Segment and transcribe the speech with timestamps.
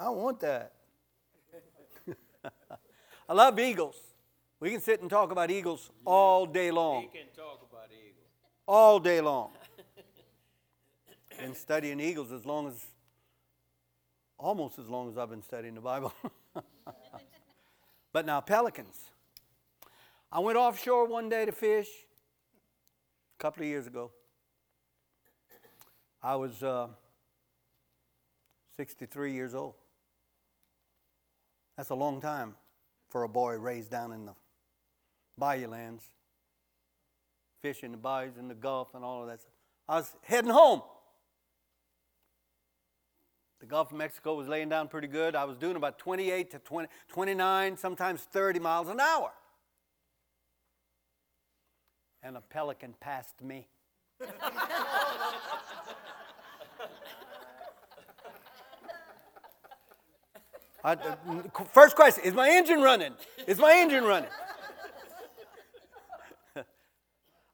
[0.00, 0.72] I want that.
[3.28, 3.96] I love eagles.
[4.58, 7.02] We can sit and talk about eagles all day long.
[7.02, 8.24] We can talk about eagles.
[8.66, 9.50] All day long.
[11.38, 12.82] Been studying eagles as long as,
[14.38, 16.14] almost as long as I've been studying the Bible.
[18.12, 18.96] but now, pelicans.
[20.32, 21.88] I went offshore one day to fish
[23.38, 24.12] a couple of years ago.
[26.22, 26.88] I was uh,
[28.76, 29.74] 63 years old.
[31.80, 32.56] That's a long time
[33.08, 34.34] for a boy raised down in the
[35.38, 36.04] bayou lands,
[37.62, 39.54] fishing the bayous in the Gulf and all of that stuff.
[39.88, 40.82] I was heading home.
[43.60, 45.34] The Gulf of Mexico was laying down pretty good.
[45.34, 49.32] I was doing about 28 to 20, 29, sometimes 30 miles an hour.
[52.22, 53.68] And a pelican passed me.
[60.82, 61.16] I, uh,
[61.72, 63.14] first question Is my engine running?
[63.46, 64.30] Is my engine running?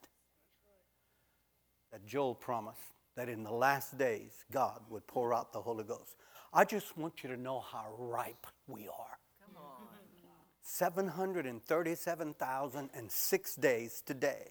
[1.94, 2.81] That Joel promised
[3.16, 6.18] that in the last days God would pour out the Holy Ghost.
[6.53, 9.17] I just want you to know how ripe we are.
[10.70, 14.50] 737,006 days today,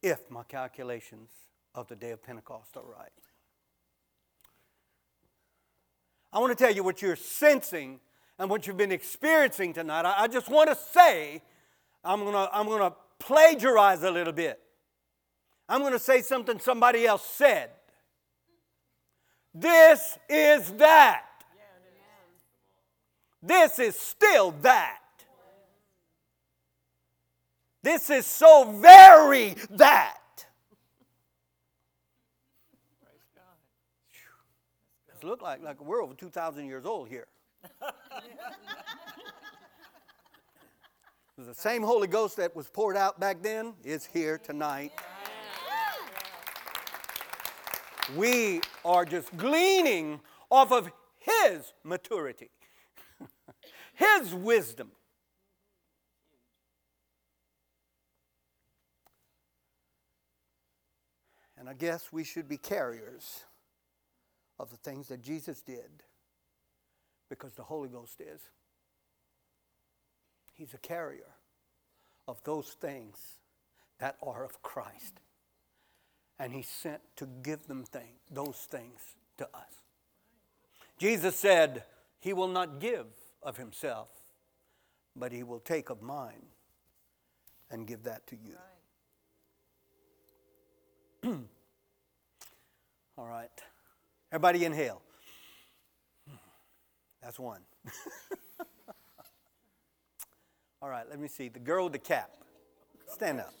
[0.00, 1.30] if my calculations
[1.74, 3.10] of the day of Pentecost are right.
[6.32, 7.98] I want to tell you what you're sensing
[8.38, 10.04] and what you've been experiencing tonight.
[10.04, 11.42] I, I just want to say,
[12.04, 14.60] I'm going to I'm going to plagiarize a little bit.
[15.68, 17.70] I'm going to say something somebody else said.
[19.52, 21.27] This is that.
[23.42, 24.98] This is still that.
[27.82, 30.18] This is so very that.
[35.08, 37.26] It look like, like we're over 2,000 years old here.
[41.36, 44.92] the same Holy Ghost that was poured out back then is here tonight.
[48.16, 52.50] We are just gleaning off of His maturity.
[53.98, 54.92] His wisdom.
[61.58, 63.44] And I guess we should be carriers
[64.60, 66.04] of the things that Jesus did
[67.28, 68.40] because the Holy Ghost is.
[70.52, 71.34] He's a carrier
[72.28, 73.18] of those things
[73.98, 75.20] that are of Christ.
[76.38, 79.00] And He sent to give them thing, those things
[79.38, 79.82] to us.
[80.98, 81.82] Jesus said,
[82.20, 83.06] He will not give
[83.42, 84.08] of himself,
[85.16, 86.46] but he will take of mine
[87.70, 88.54] and give that to you.
[91.24, 91.34] Right.
[93.18, 93.50] All right.
[94.30, 95.02] Everybody inhale.
[97.22, 97.62] That's one.
[100.80, 101.48] All right, let me see.
[101.48, 102.30] The girl with the cap.
[103.08, 103.52] Stand up.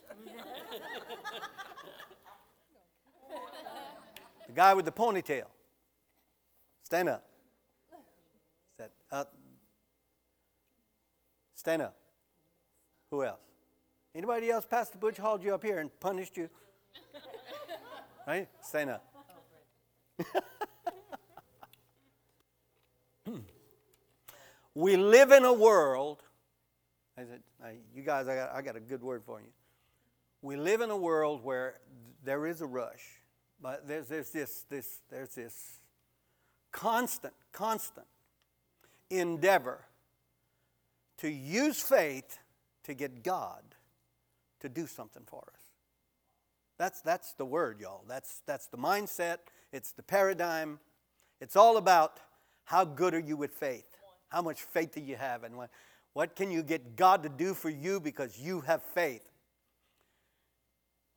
[4.46, 5.46] the guy with the ponytail.
[6.84, 7.24] Stand up.
[8.76, 9.34] Stand up.
[11.58, 11.96] Stand up.
[13.10, 13.40] Who else?
[14.14, 16.48] Anybody else Pastor Butch hauled you up here and punished you?
[18.26, 18.48] Right?
[18.62, 19.04] Stand up.
[23.26, 23.40] Hmm.
[24.74, 26.22] we live in a world.
[27.18, 27.42] I said,
[27.94, 29.48] you guys, I got, I got a good word for you.
[30.40, 31.74] We live in a world where
[32.24, 33.04] there is a rush,
[33.60, 35.80] but there's, there's this, this, there's this
[36.72, 38.06] constant, constant
[39.10, 39.84] endeavor
[41.18, 42.38] to use faith
[42.84, 43.62] to get God
[44.60, 45.62] to do something for us.
[46.78, 48.04] That's, that's the word, y'all.
[48.08, 49.38] That's, that's the mindset,
[49.72, 50.78] it's the paradigm.
[51.40, 52.18] It's all about
[52.64, 53.86] how good are you with faith?
[54.28, 55.44] How much faith do you have?
[55.44, 55.70] And what,
[56.12, 59.22] what can you get God to do for you because you have faith?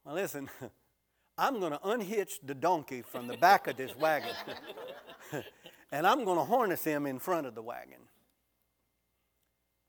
[0.06, 0.50] Well, listen,
[1.38, 4.36] I'm going to unhitch the donkey from the back of this wagon,
[5.92, 8.00] and I'm going to harness him in front of the wagon.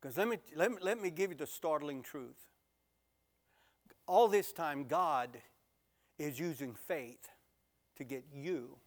[0.02, 2.48] Because let me, let, me, let me give you the startling truth.
[4.08, 5.38] All this time, God
[6.18, 7.28] is using faith
[7.96, 8.78] to get you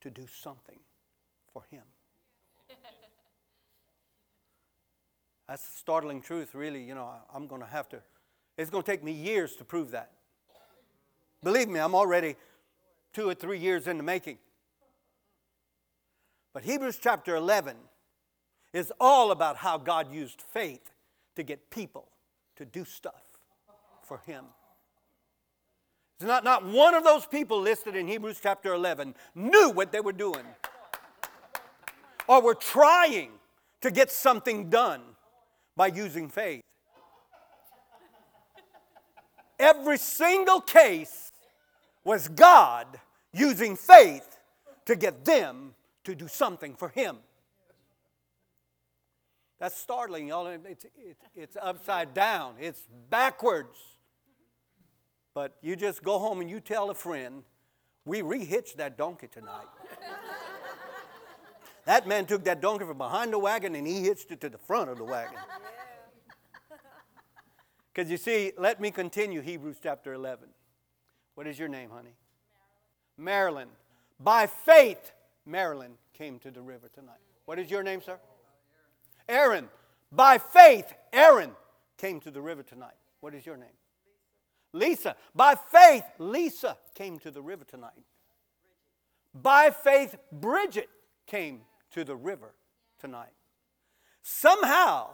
[0.00, 0.78] to do something
[1.52, 1.82] for Him.
[5.48, 6.82] That's the startling truth, really.
[6.82, 8.00] You know, I'm going to have to,
[8.56, 10.12] it's going to take me years to prove that.
[11.42, 12.36] Believe me, I'm already
[13.12, 14.38] two or three years in the making.
[16.54, 17.76] But Hebrews chapter 11
[18.78, 20.92] is all about how God used faith
[21.36, 22.08] to get people
[22.56, 23.22] to do stuff
[24.02, 24.44] for Him.
[26.20, 30.12] Not, not one of those people listed in Hebrews chapter 11 knew what they were
[30.12, 30.44] doing
[32.26, 33.30] or were trying
[33.80, 35.00] to get something done
[35.76, 36.62] by using faith.
[39.58, 41.30] Every single case
[42.04, 42.86] was God
[43.32, 44.38] using faith
[44.86, 47.18] to get them to do something for Him.
[49.58, 50.46] That's startling, y'all.
[50.46, 53.78] It's, it's, it's upside down, it's backwards.
[55.34, 57.42] But you just go home and you tell a friend,
[58.04, 59.66] we rehitched that donkey tonight.
[61.84, 64.58] that man took that donkey from behind the wagon and he hitched it to the
[64.58, 65.38] front of the wagon.
[67.92, 70.48] Because you see, let me continue Hebrews chapter 11.
[71.34, 72.14] What is your name, honey?
[73.16, 73.66] Marilyn.
[73.66, 73.68] Marilyn.
[74.20, 75.12] By faith,
[75.44, 77.18] Marilyn came to the river tonight.
[77.44, 78.18] What is your name, sir?
[79.28, 79.68] Aaron.
[80.10, 81.50] By faith, Aaron
[81.98, 82.96] came to the river tonight.
[83.20, 83.68] What is your name?
[84.72, 85.16] Lisa.
[85.34, 87.92] By faith, Lisa came to the river tonight.
[89.34, 90.88] By faith, Bridget
[91.26, 92.54] came to the river
[92.98, 93.32] tonight.
[94.22, 95.10] Somehow,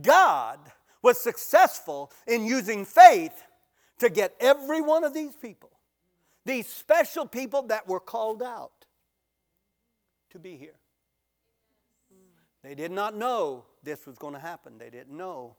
[0.00, 0.58] God
[1.02, 3.44] was successful in using faith
[3.98, 5.70] to get every one of these people,
[6.44, 8.86] these special people that were called out,
[10.30, 10.76] to be here.
[12.62, 14.78] They did not know this was going to happen.
[14.78, 15.56] They didn't know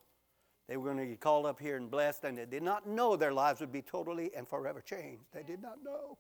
[0.68, 3.16] they were going to get called up here and blessed, and they did not know
[3.16, 5.24] their lives would be totally and forever changed.
[5.34, 6.18] They did not know.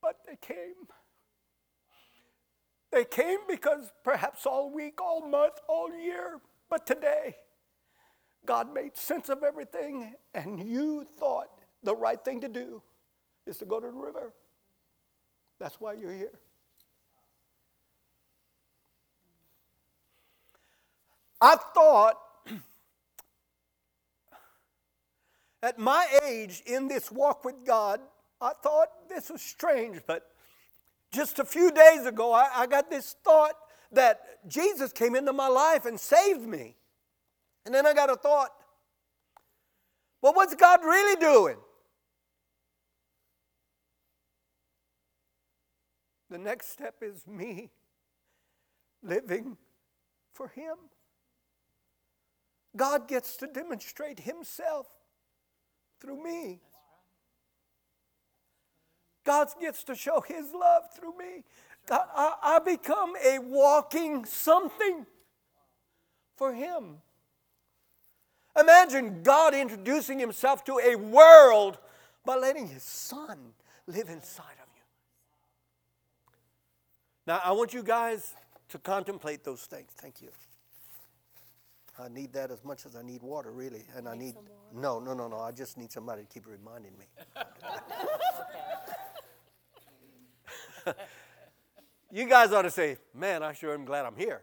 [0.00, 0.86] But they came.
[2.90, 6.40] They came because perhaps all week, all month, all year,
[6.70, 7.36] but today,
[8.46, 11.48] God made sense of everything, and you thought
[11.82, 12.82] the right thing to do
[13.46, 14.32] is to go to the river.
[15.58, 16.40] That's why you're here.
[21.42, 22.18] I thought
[25.60, 27.98] at my age in this walk with God,
[28.40, 30.22] I thought this was strange, but
[31.12, 33.54] just a few days ago, I, I, got this thought
[33.90, 36.76] that Jesus came into my life and saved me.
[37.66, 38.50] And then I got a thought,
[40.22, 41.56] well, what's God really doing?
[46.30, 47.70] The next step is me
[49.02, 49.56] living
[50.32, 50.76] for Him.
[52.76, 54.86] God gets to demonstrate Himself
[56.00, 56.60] through me.
[59.24, 61.44] God gets to show His love through me.
[61.86, 65.06] God, I, I become a walking something
[66.36, 66.98] for Him.
[68.58, 71.78] Imagine God introducing Himself to a world
[72.24, 73.38] by letting His Son
[73.86, 74.82] live inside of you.
[77.26, 78.34] Now, I want you guys
[78.70, 79.90] to contemplate those things.
[79.96, 80.28] Thank you.
[81.98, 83.84] I need that as much as I need water, really.
[83.96, 84.34] And I need,
[84.72, 85.38] no, no, no, no.
[85.38, 87.04] I just need somebody to keep reminding me.
[92.10, 94.40] you guys ought to say, man, I sure am glad I'm here.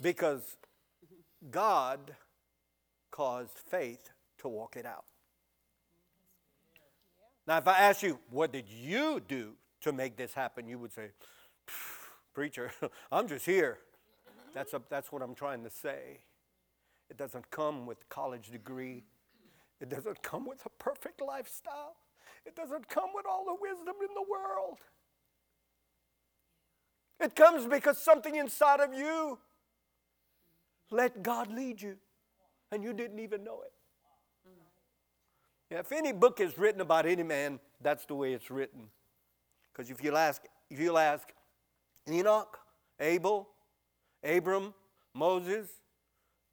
[0.00, 0.56] because
[1.50, 2.16] God
[3.10, 5.04] caused faith to walk it out.
[7.46, 10.92] Now, if I ask you, what did you do to make this happen, you would
[10.92, 11.10] say,
[12.34, 12.72] Preacher,
[13.12, 13.78] I'm just here.
[14.54, 16.20] That's, a, that's what I'm trying to say.
[17.10, 19.04] It doesn't come with college degree.
[19.80, 21.96] It doesn't come with a perfect lifestyle.
[22.44, 24.78] It doesn't come with all the wisdom in the world.
[27.20, 29.38] It comes because something inside of you
[30.90, 31.96] let God lead you,
[32.70, 33.72] and you didn't even know it.
[35.70, 38.88] Yeah, if any book is written about any man, that's the way it's written.
[39.72, 41.32] Because if you'll ask, if you'll ask
[42.06, 42.58] Enoch,
[43.00, 43.48] Abel,
[44.24, 44.74] Abram,
[45.14, 45.68] Moses,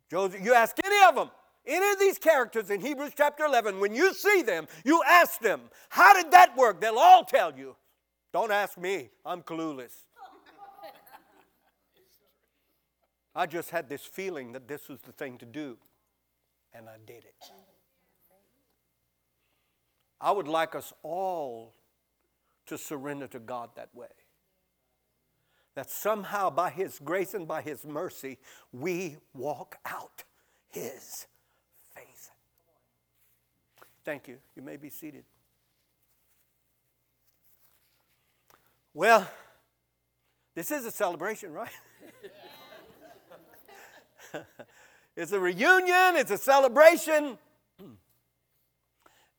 [0.09, 1.29] Joseph, you ask any of them,
[1.65, 5.61] any of these characters in Hebrews chapter 11, when you see them, you ask them,
[5.89, 6.81] How did that work?
[6.81, 7.75] They'll all tell you.
[8.33, 9.93] Don't ask me, I'm clueless.
[13.35, 15.77] I just had this feeling that this was the thing to do,
[16.73, 17.35] and I did it.
[20.19, 21.73] I would like us all
[22.65, 24.07] to surrender to God that way.
[25.79, 28.37] That somehow, by His grace and by His mercy,
[28.73, 30.25] we walk out
[30.67, 31.25] His
[31.95, 32.31] faith.
[34.03, 34.39] Thank you.
[34.57, 35.23] You may be seated.
[38.93, 39.25] Well,
[40.53, 41.71] this is a celebration, right?
[45.15, 47.37] it's a reunion, it's a celebration.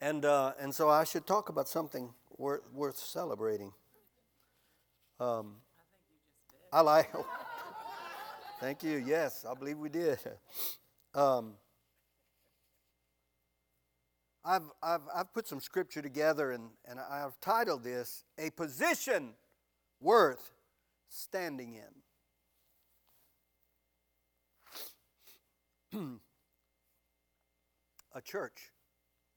[0.01, 3.75] And, uh, and so I should talk about something worth, worth celebrating.
[5.21, 5.57] Um,
[6.73, 7.11] I like.
[8.61, 9.03] thank you.
[9.05, 10.19] Yes, I believe we did.
[11.15, 11.55] Um,
[14.45, 19.31] I've, I've, I've put some scripture together and, and I've titled this A Position
[20.01, 20.53] Worth
[21.09, 21.81] Standing
[25.93, 26.21] In.
[28.15, 28.71] a church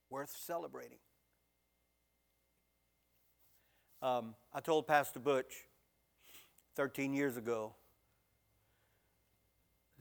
[0.09, 0.99] worth celebrating.
[4.03, 5.53] Um, I told Pastor Butch
[6.75, 7.73] 13 years ago,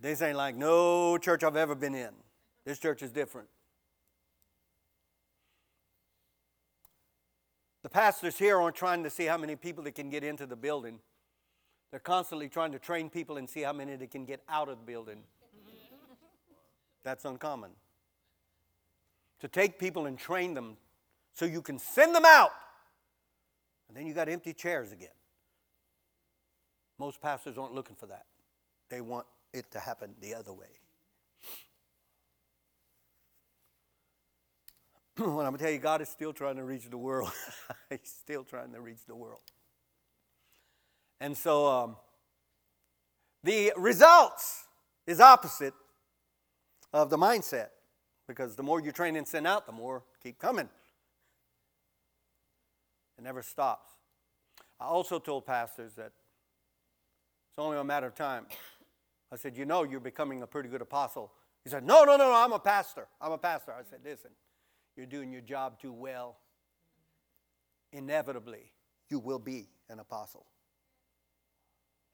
[0.00, 2.10] this ain't like no church I've ever been in.
[2.64, 3.48] This church is different.
[7.82, 10.56] The pastors here aren't trying to see how many people they can get into the
[10.56, 11.00] building.
[11.90, 14.78] They're constantly trying to train people and see how many they can get out of
[14.78, 15.22] the building.
[17.02, 17.72] That's uncommon
[19.40, 20.76] to take people and train them
[21.34, 22.52] so you can send them out.
[23.88, 25.08] And then you got empty chairs again.
[27.02, 28.26] Most pastors aren't looking for that.
[28.88, 30.68] They want it to happen the other way.
[35.18, 37.32] well, I'm going to tell you, God is still trying to reach the world.
[37.90, 39.40] He's still trying to reach the world.
[41.20, 41.96] And so um,
[43.42, 44.66] the results
[45.04, 45.74] is opposite
[46.92, 47.70] of the mindset
[48.28, 50.68] because the more you train and send out, the more keep coming.
[53.18, 53.90] It never stops.
[54.78, 56.12] I also told pastors that
[57.52, 58.46] it's only a matter of time.
[59.30, 61.30] I said, You know, you're becoming a pretty good apostle.
[61.64, 63.06] He said, No, no, no, no, I'm a pastor.
[63.20, 63.72] I'm a pastor.
[63.72, 64.30] I said, Listen,
[64.96, 66.38] you're doing your job too well.
[67.92, 68.72] Inevitably,
[69.10, 70.46] you will be an apostle.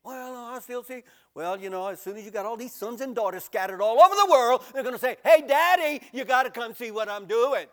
[0.02, 1.04] Well, I still see.
[1.34, 4.00] Well, you know, as soon as you got all these sons and daughters scattered all
[4.00, 7.08] over the world, they're going to say, Hey, Daddy, you got to come see what
[7.08, 7.66] I'm doing.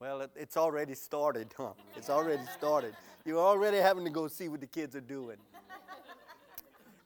[0.00, 1.72] Well, it, it's already started, huh?
[1.96, 2.94] It's already started.
[3.24, 5.36] You're already having to go see what the kids are doing.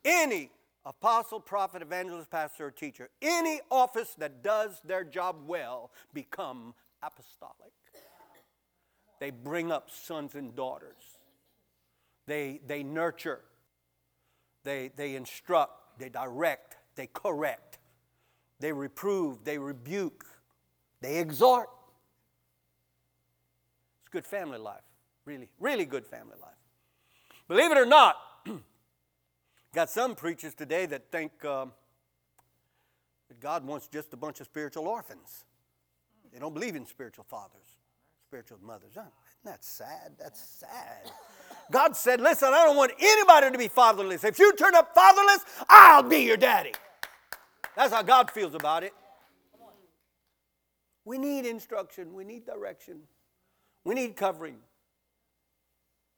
[0.04, 0.50] Any
[0.86, 7.72] apostle, prophet, evangelist, pastor, or teacher, any office that does their job well become apostolic.
[9.18, 11.18] They bring up sons and daughters.
[12.26, 13.40] They, they nurture.
[14.62, 15.98] They, they instruct.
[15.98, 16.76] They direct.
[16.96, 17.78] They correct.
[18.60, 19.44] They reprove.
[19.44, 20.24] They rebuke.
[21.00, 21.68] They exhort.
[24.14, 24.85] Good family life.
[25.25, 26.54] Really, really good family life.
[27.49, 28.14] Believe it or not,
[29.75, 31.73] got some preachers today that think um,
[33.26, 35.47] that God wants just a bunch of spiritual orphans.
[36.33, 37.78] They don't believe in spiritual fathers
[38.28, 38.90] spiritual mothers.
[38.92, 39.04] Isn't
[39.44, 40.12] that sad?
[40.18, 41.11] That's sad.
[41.73, 44.23] God said, Listen, I don't want anybody to be fatherless.
[44.23, 46.73] If you turn up fatherless, I'll be your daddy.
[47.76, 48.92] That's how God feels about it.
[51.04, 53.02] We need instruction, we need direction,
[53.84, 54.56] we need covering.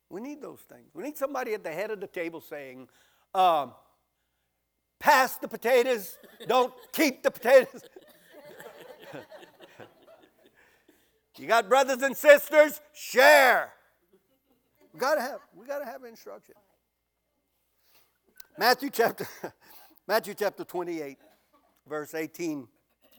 [0.08, 0.88] We need those things.
[0.94, 2.88] We need somebody at the head of the table saying,
[3.34, 3.72] um,
[4.98, 7.82] Pass the potatoes, don't keep the potatoes.
[11.38, 12.80] You got brothers and sisters?
[12.94, 13.70] Share.
[14.92, 16.54] We gotta have, we gotta have instruction.
[18.58, 19.28] Matthew chapter,
[20.08, 21.18] Matthew chapter 28,
[21.86, 22.66] verse 18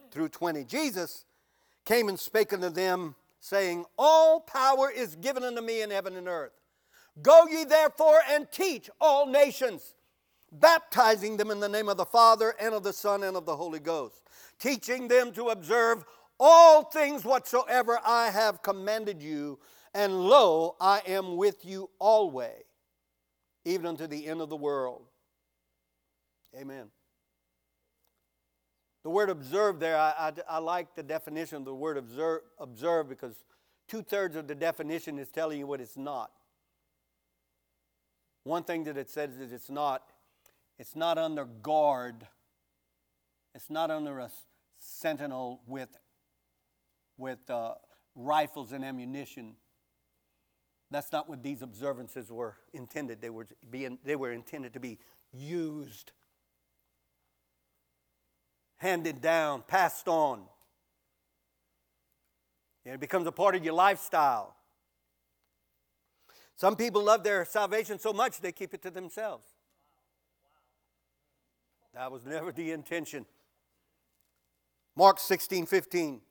[0.09, 0.63] through 20.
[0.63, 1.25] Jesus
[1.85, 6.27] came and spake unto them, saying, All power is given unto me in heaven and
[6.27, 6.53] earth.
[7.21, 9.95] Go ye therefore and teach all nations,
[10.51, 13.55] baptizing them in the name of the Father and of the Son and of the
[13.55, 14.21] Holy Ghost,
[14.59, 16.05] teaching them to observe
[16.39, 19.59] all things whatsoever I have commanded you.
[19.93, 22.65] And lo, I am with you always,
[23.65, 25.03] even unto the end of the world.
[26.55, 26.91] Amen.
[29.07, 33.07] The word observe there, I, I, I like the definition of the word observe, observe
[33.07, 33.45] because
[33.87, 36.29] two thirds of the definition is telling you what it's not.
[38.43, 40.03] One thing that it says is it's not,
[40.77, 42.27] it's not under guard.
[43.55, 44.29] It's not under a
[44.77, 45.97] sentinel with,
[47.17, 47.75] with uh,
[48.13, 49.53] rifles and ammunition.
[50.91, 53.21] That's not what these observances were intended.
[53.21, 54.99] They were, being, they were intended to be
[55.31, 56.11] used
[58.77, 60.41] handed down, passed on.
[62.85, 64.55] And It becomes a part of your lifestyle.
[66.55, 69.45] Some people love their salvation so much they keep it to themselves.
[71.93, 73.25] That was never the intention.
[74.95, 76.21] Mark 16, 15.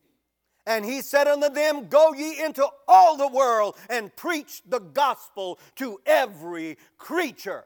[0.65, 5.59] And he said unto them, Go ye into all the world and preach the gospel
[5.75, 7.63] to every creature.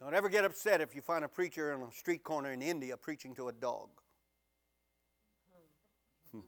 [0.00, 2.96] Don't ever get upset if you find a preacher on a street corner in India
[2.96, 3.90] preaching to a dog.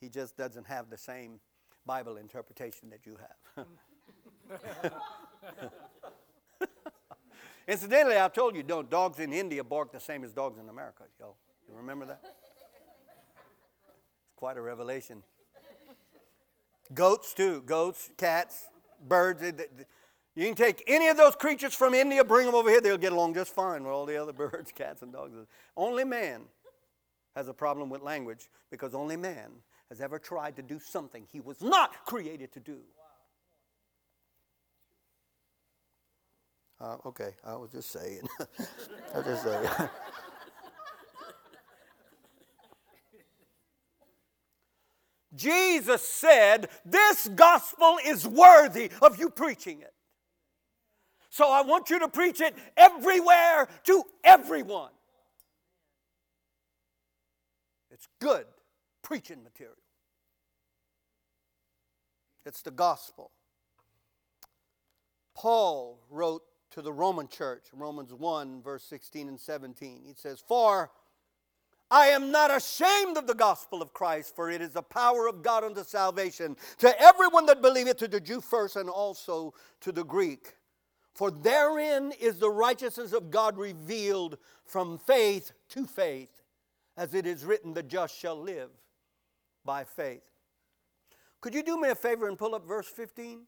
[0.00, 1.38] he just doesn't have the same
[1.86, 3.16] Bible interpretation that you
[3.56, 3.66] have.
[7.68, 11.04] Incidentally, I told you, don't dogs in India bark the same as dogs in America.
[11.20, 11.36] Yo,
[11.68, 12.22] you remember that?
[12.24, 12.32] It's
[14.34, 15.22] quite a revelation.
[16.92, 17.62] Goats too.
[17.62, 18.66] Goats, cats,
[19.06, 19.40] birds.
[19.40, 19.66] They, they,
[20.34, 23.12] you can take any of those creatures from India, bring them over here, they'll get
[23.12, 25.34] along just fine with all the other birds, cats, and dogs.
[25.76, 26.42] Only man
[27.36, 29.50] has a problem with language because only man
[29.88, 32.78] has ever tried to do something he was not created to do.
[36.80, 38.22] Uh, okay, I was just saying.
[39.14, 39.68] I was just saying.
[45.34, 49.94] Jesus said, This gospel is worthy of you preaching it.
[51.32, 54.90] So I want you to preach it everywhere to everyone.
[57.90, 58.44] It's good
[59.02, 59.74] preaching material.
[62.44, 63.30] It's the gospel.
[65.34, 66.42] Paul wrote
[66.72, 70.02] to the Roman church, Romans 1, verse 16 and 17.
[70.04, 70.90] He says, For
[71.90, 75.42] I am not ashamed of the gospel of Christ, for it is the power of
[75.42, 80.04] God unto salvation to everyone that believeth, to the Jew first and also to the
[80.04, 80.56] Greek.
[81.14, 86.42] For therein is the righteousness of God revealed from faith to faith,
[86.96, 88.70] as it is written, the just shall live
[89.64, 90.22] by faith.
[91.40, 93.40] Could you do me a favor and pull up verse 15?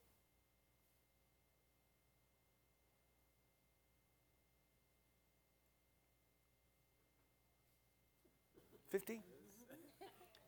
[8.95, 9.25] Fifteen?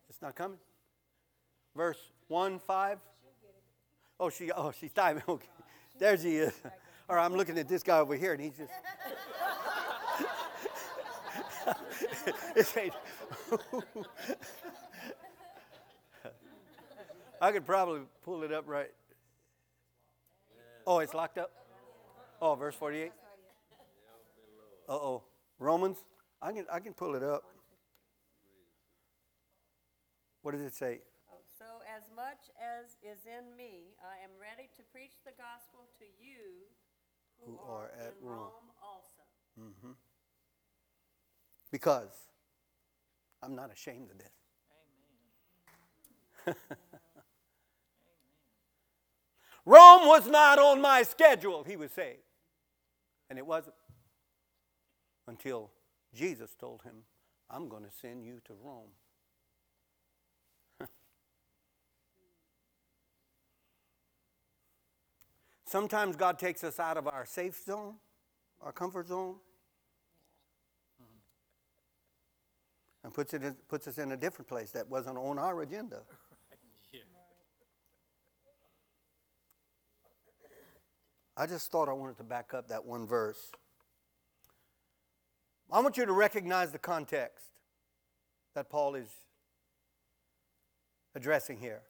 [0.09, 0.59] It's not coming.
[1.74, 1.98] Verse
[2.29, 3.00] one five.
[4.20, 4.52] Oh, she.
[4.52, 5.24] Oh, she's timing.
[5.29, 5.48] Okay,
[5.98, 6.52] there she is.
[7.09, 8.73] Or I'm looking at this guy over here and he's just.
[17.40, 18.90] I could probably pull it up right.
[20.87, 21.51] Oh, it's locked up?
[22.40, 23.12] Oh, verse 48?
[24.88, 25.23] Uh oh.
[25.59, 25.99] Romans?
[26.40, 27.45] I can, I can pull it up.
[30.42, 31.01] What does it say?
[31.59, 36.07] So, as much as is in me, I am ready to preach the gospel to
[36.23, 36.71] you
[37.44, 38.51] who are at Rome.
[39.61, 39.92] Mm-hmm.
[41.70, 42.11] Because
[43.42, 44.33] I'm not ashamed of this.
[49.64, 52.18] Rome was not on my schedule, he was saying.
[53.29, 53.75] And it wasn't
[55.27, 55.70] until
[56.14, 57.03] Jesus told him,
[57.51, 58.90] I'm going to send you to Rome.
[65.66, 67.94] Sometimes God takes us out of our safe zone,
[68.62, 69.35] our comfort zone,
[73.02, 76.02] and puts, it in, puts us in a different place that wasn't on our agenda.
[81.37, 83.50] I just thought I wanted to back up that one verse.
[85.70, 87.50] I want you to recognize the context
[88.55, 89.09] that Paul is
[91.14, 91.83] addressing here.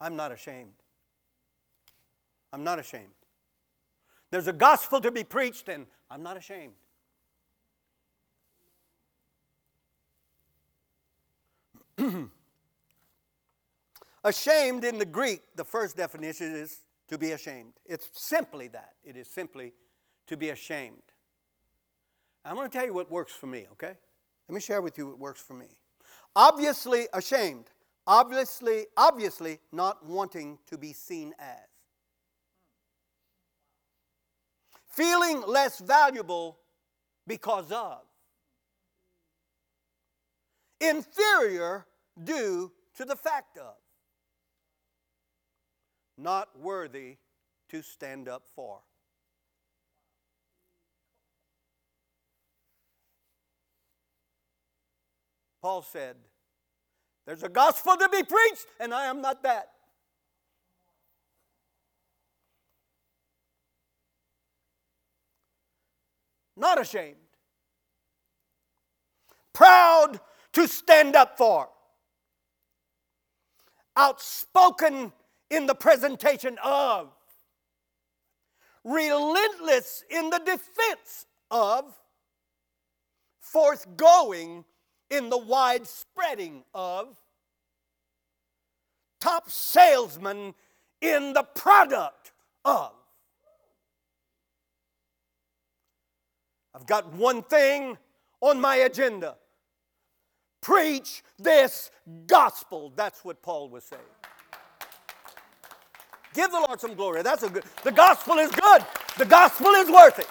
[0.00, 0.83] I'm not ashamed.
[2.54, 3.10] I'm not ashamed.
[4.30, 6.74] There's a gospel to be preached, and I'm not ashamed.
[14.24, 17.72] ashamed in the Greek, the first definition is to be ashamed.
[17.86, 18.92] It's simply that.
[19.02, 19.72] It is simply
[20.28, 21.02] to be ashamed.
[22.44, 23.94] I'm going to tell you what works for me, okay?
[24.48, 25.66] Let me share with you what works for me.
[26.36, 27.64] Obviously ashamed.
[28.06, 31.73] Obviously, obviously not wanting to be seen as.
[34.94, 36.58] Feeling less valuable
[37.26, 38.02] because of.
[40.80, 41.84] Inferior
[42.22, 43.74] due to the fact of.
[46.16, 47.16] Not worthy
[47.70, 48.82] to stand up for.
[55.60, 56.14] Paul said,
[57.26, 59.73] There's a gospel to be preached, and I am not that.
[66.56, 67.16] Not ashamed.
[69.52, 70.20] Proud
[70.52, 71.68] to stand up for.
[73.96, 75.12] Outspoken
[75.50, 77.10] in the presentation of.
[78.84, 81.84] Relentless in the defense of.
[83.40, 84.64] Forthgoing
[85.10, 87.16] in the widespreading of,
[89.20, 90.54] top salesman
[91.00, 92.32] in the product
[92.64, 92.92] of.
[96.74, 97.96] I've got one thing
[98.40, 99.36] on my agenda
[100.64, 101.90] preach this
[102.26, 102.90] gospel.
[102.96, 104.02] That's what Paul was saying.
[106.32, 107.22] Give the Lord some glory.
[107.22, 107.64] That's a good.
[107.82, 108.84] The gospel is good.
[109.18, 110.26] The gospel is worth it.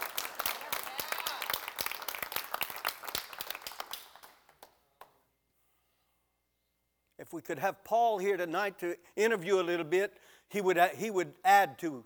[7.20, 10.14] If we could have Paul here tonight to interview a little bit,
[10.50, 12.04] he would, he would add to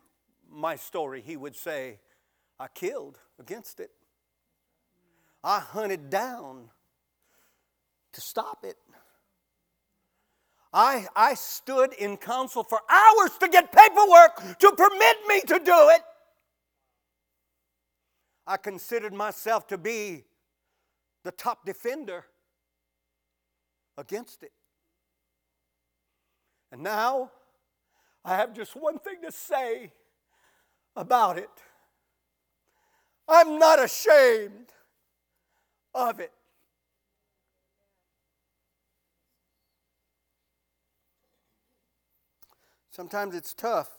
[0.48, 1.22] my story.
[1.26, 2.00] He would say,
[2.60, 3.92] I killed against it.
[5.48, 6.66] I hunted down
[8.12, 8.76] to stop it.
[10.74, 15.90] I, I stood in council for hours to get paperwork to permit me to do
[15.92, 16.02] it.
[18.46, 20.26] I considered myself to be
[21.24, 22.26] the top defender
[23.98, 24.52] against it.
[26.74, 27.32] And now
[28.26, 29.94] I have just one thing to say
[30.98, 31.50] about it.
[33.30, 34.74] I'm not ashamed
[35.94, 36.32] of it.
[42.92, 43.90] Sometimes it's tough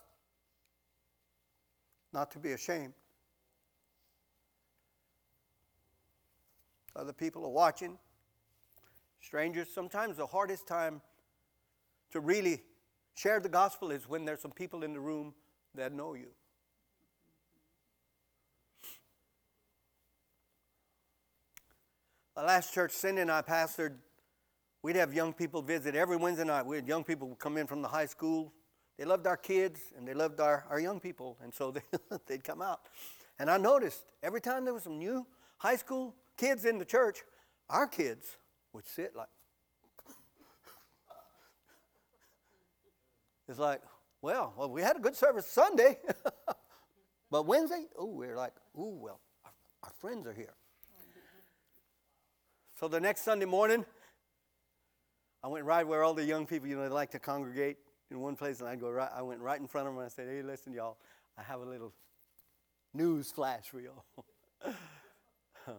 [2.13, 2.95] not to be ashamed.
[6.97, 7.97] Other people are watching,
[9.21, 9.69] strangers.
[9.73, 11.01] Sometimes the hardest time
[12.11, 12.63] to really
[13.15, 15.33] share the gospel is when there's some people in the room
[15.75, 16.29] that know you.
[22.39, 23.97] The last church Cindy and I pastored,
[24.85, 26.65] we'd have young people visit every Wednesday night.
[26.65, 28.53] We had young people come in from the high school.
[28.97, 31.81] They loved our kids and they loved our, our young people, and so they,
[32.29, 32.83] they'd come out.
[33.41, 37.25] And I noticed every time there was some new high school kids in the church,
[37.69, 38.37] our kids
[38.73, 39.27] would sit like,
[43.49, 43.83] It's like,
[44.23, 45.99] well, well, we had a good service Sunday,
[47.33, 49.51] but Wednesday, oh, we're like, oh, well, our,
[49.83, 50.55] our friends are here.
[52.79, 53.85] So the next Sunday morning,
[55.43, 57.77] I went right where all the young people, you know, they like to congregate
[58.09, 59.11] in one place, and I go right.
[59.13, 60.97] I went right in front of them and I said, "Hey, listen, y'all,
[61.37, 61.93] I have a little
[62.95, 64.05] news flash for y'all."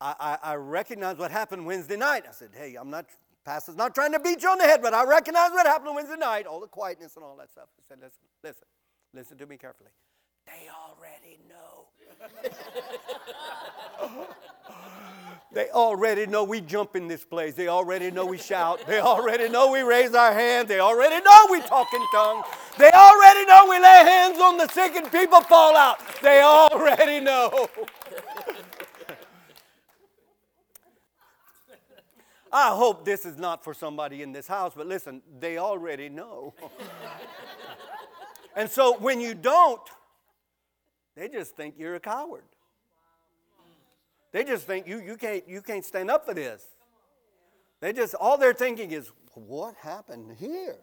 [0.00, 2.24] I, I, recognize what happened Wednesday night.
[2.28, 3.06] I said, "Hey, I'm not
[3.44, 6.16] Pastor's not trying to beat you on the head, but I recognize what happened Wednesday
[6.16, 7.68] night, all the quietness and all that stuff.
[7.78, 8.68] I said, listen, listen,
[9.14, 9.90] listen to me carefully.
[10.44, 11.88] They already know.
[15.52, 17.54] they already know we jump in this place.
[17.54, 18.86] They already know we shout.
[18.86, 20.68] They already know we raise our hands.
[20.68, 22.44] They already know we talk in tongues.
[22.76, 26.00] They already know we lay hands on the sick and people fall out.
[26.22, 27.68] They already know.
[32.52, 36.54] I hope this is not for somebody in this house, but listen, they already know.
[38.56, 39.82] and so when you don't,
[41.14, 42.44] they just think you're a coward.
[44.32, 46.64] They just think you, you, can't, you can't stand up for this.
[47.80, 50.76] They just, all they're thinking is, what happened here?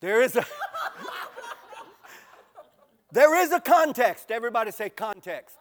[0.00, 0.44] There is a
[3.12, 4.30] there is a context.
[4.30, 5.56] Everybody say context.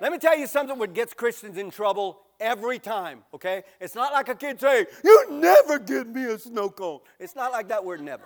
[0.00, 3.64] Let me tell you something what gets Christians in trouble every time, okay?
[3.80, 7.00] It's not like a kid saying, You never get me a snow cone.
[7.18, 8.24] It's not like that word never.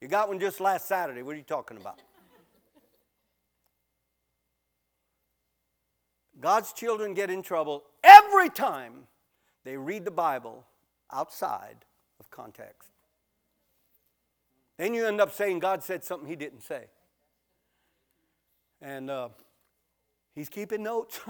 [0.00, 1.22] You got one just last Saturday.
[1.22, 2.00] What are you talking about?
[6.42, 9.06] God's children get in trouble every time
[9.64, 10.66] they read the Bible
[11.12, 11.84] outside
[12.18, 12.90] of context.
[14.76, 16.86] Then you end up saying God said something he didn't say.
[18.80, 19.28] And uh,
[20.34, 21.20] he's keeping notes.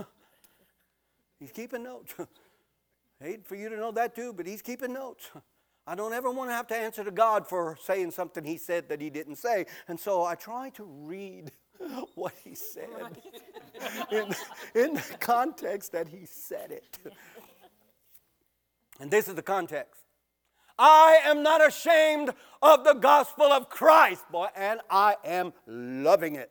[1.38, 2.14] he's keeping notes.
[3.20, 5.30] Hate for you to know that too, but he's keeping notes.
[5.86, 8.88] I don't ever want to have to answer to God for saying something he said
[8.88, 9.66] that he didn't say.
[9.88, 11.50] And so I try to read
[12.14, 12.88] what he said
[14.10, 14.34] in,
[14.74, 16.98] in the context that he said it.
[19.00, 20.00] And this is the context.
[20.78, 26.50] I am not ashamed of the gospel of Christ, boy, and I am loving it.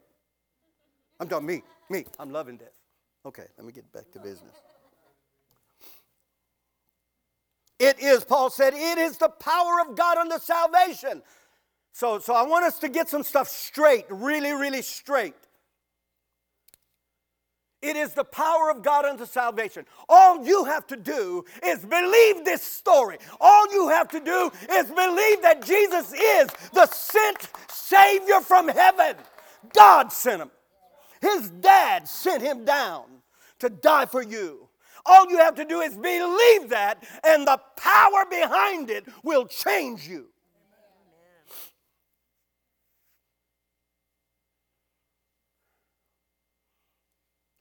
[1.19, 2.73] I'm talking me, me, I'm loving this.
[3.25, 4.53] Okay, let me get back to business.
[7.79, 11.23] It is, Paul said, it is the power of God unto salvation.
[11.93, 15.35] So, so I want us to get some stuff straight, really, really straight.
[17.81, 19.85] It is the power of God unto salvation.
[20.07, 23.17] All you have to do is believe this story.
[23.39, 29.15] All you have to do is believe that Jesus is the sent Savior from heaven.
[29.73, 30.51] God sent him.
[31.21, 33.05] His dad sent him down
[33.59, 34.69] to die for you.
[35.03, 40.07] All you have to do is believe that, and the power behind it will change
[40.07, 40.27] you.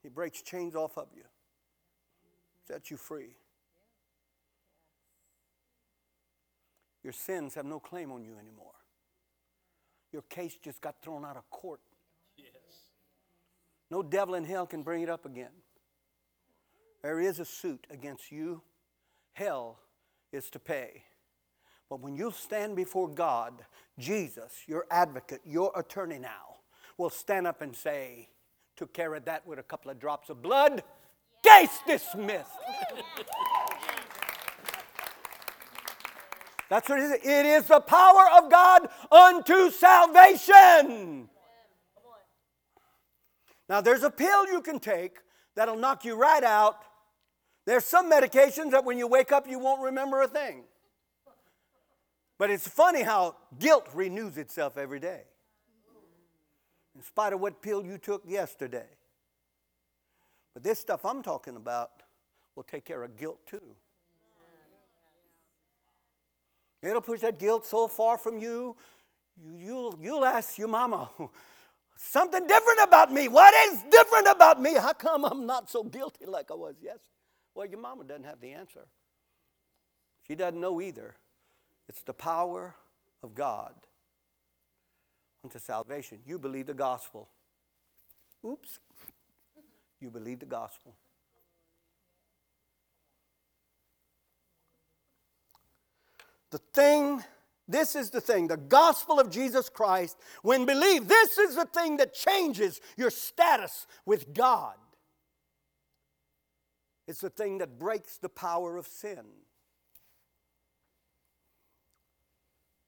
[0.13, 1.23] breaks chains off of you,
[2.67, 3.35] sets you free.
[7.03, 8.73] Your sins have no claim on you anymore.
[10.11, 11.79] Your case just got thrown out of court.
[12.37, 12.47] Yes.
[13.89, 15.51] No devil in hell can bring it up again.
[17.01, 18.61] There is a suit against you.
[19.33, 19.79] Hell
[20.31, 21.03] is to pay.
[21.89, 23.65] But when you stand before God,
[23.97, 26.57] Jesus, your advocate, your attorney now,
[26.97, 28.29] will stand up and say,
[28.81, 30.81] Took care of that with a couple of drops of blood.
[31.43, 32.49] Case dismissed.
[36.67, 37.11] That's what it is.
[37.23, 41.29] It is the power of God unto salvation.
[43.69, 45.19] Now, there's a pill you can take
[45.53, 46.77] that'll knock you right out
[47.67, 50.63] there's some medications that when you wake up, you won't remember a thing.
[52.39, 55.25] But it's funny how guilt renews itself every day,
[56.95, 58.87] in spite of what pill you took yesterday.
[60.53, 61.91] But this stuff I'm talking about
[62.55, 63.75] will take care of guilt too.
[66.83, 68.75] It'll push that guilt so far from you,
[69.41, 71.09] you you'll, you'll ask your mama,
[71.95, 73.27] something different about me.
[73.27, 74.73] What is different about me?
[74.73, 77.03] How come I'm not so guilty like I was yesterday?
[77.53, 78.87] Well, your mama doesn't have the answer.
[80.27, 81.15] She doesn't know either.
[81.87, 82.75] It's the power
[83.21, 83.73] of God
[85.43, 86.19] unto salvation.
[86.25, 87.29] You believe the gospel.
[88.45, 88.79] Oops.
[89.99, 90.95] You believe the gospel.
[96.49, 97.23] The thing,
[97.67, 101.97] this is the thing, the gospel of Jesus Christ, when believed, this is the thing
[101.97, 104.75] that changes your status with God.
[107.07, 109.25] It's the thing that breaks the power of sin.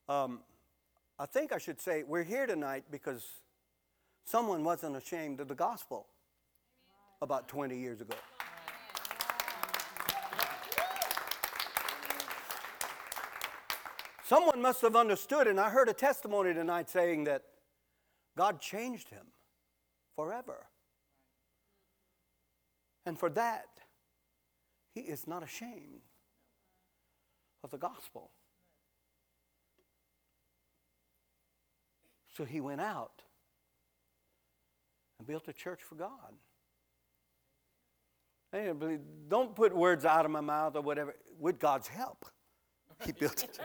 [0.10, 0.42] Um,
[1.19, 3.23] I think I should say we're here tonight because
[4.26, 6.08] someone wasn't ashamed of the gospel
[7.21, 8.15] about 20 years ago.
[14.26, 17.43] Someone must have understood, and I heard a testimony tonight saying that
[18.36, 19.28] God changed him
[20.15, 20.65] forever.
[23.06, 23.67] And for that,
[24.95, 26.02] he is not ashamed
[27.63, 28.32] of the gospel.
[32.36, 33.22] So he went out
[35.19, 36.34] and built a church for God.
[39.30, 41.15] Don't put words out of my mouth or whatever.
[41.39, 42.26] With God's help,
[43.04, 43.60] he built it.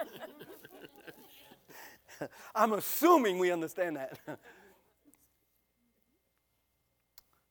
[2.54, 4.18] I'm assuming we understand that.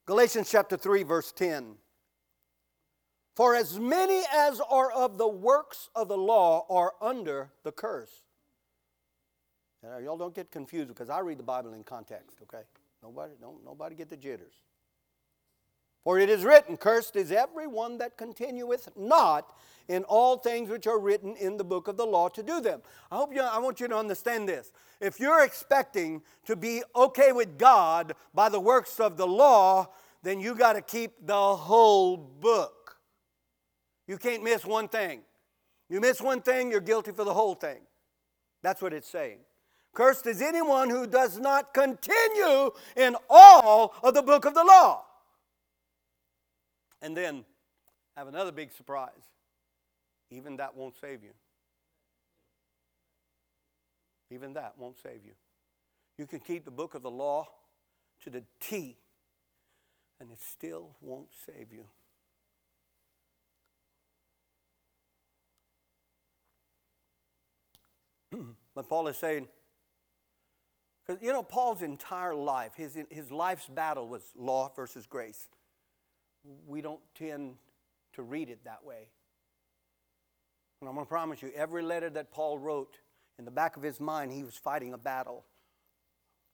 [0.06, 1.75] Galatians chapter 3, verse 10.
[3.36, 8.23] For as many as are of the works of the law are under the curse.
[9.89, 12.63] Now, y'all don't get confused because I read the Bible in context, okay?
[13.02, 14.54] Nobody, don't, nobody get the jitters.
[16.04, 19.54] For it is written, Cursed is every one that continueth not
[19.88, 22.82] in all things which are written in the book of the law to do them.
[23.12, 24.71] I hope you, I want you to understand this.
[25.00, 29.88] If you're expecting to be okay with God by the works of the law,
[30.23, 32.97] then you got to keep the whole book.
[34.08, 35.21] You can't miss one thing.
[35.89, 37.80] You miss one thing, you're guilty for the whole thing.
[38.62, 39.39] That's what it's saying.
[39.97, 45.03] Cursed is anyone who does not continue in all of the book of the law.
[47.01, 47.43] And then
[48.15, 49.10] I have another big surprise.
[50.29, 51.31] Even that won't save you.
[54.29, 55.31] Even that won't save you.
[56.19, 57.47] You can keep the book of the law
[58.23, 58.97] to the T,
[60.19, 61.86] and it still won't save you.
[68.75, 69.47] but Paul is saying,
[71.07, 75.47] because you know, Paul's entire life, his, his life's battle was law versus grace.
[76.67, 77.55] We don't tend
[78.13, 79.09] to read it that way.
[80.81, 82.97] And I'm going to promise you, every letter that Paul wrote,
[83.39, 85.45] in the back of his mind, he was fighting a battle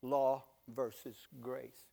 [0.02, 1.84] law versus grace.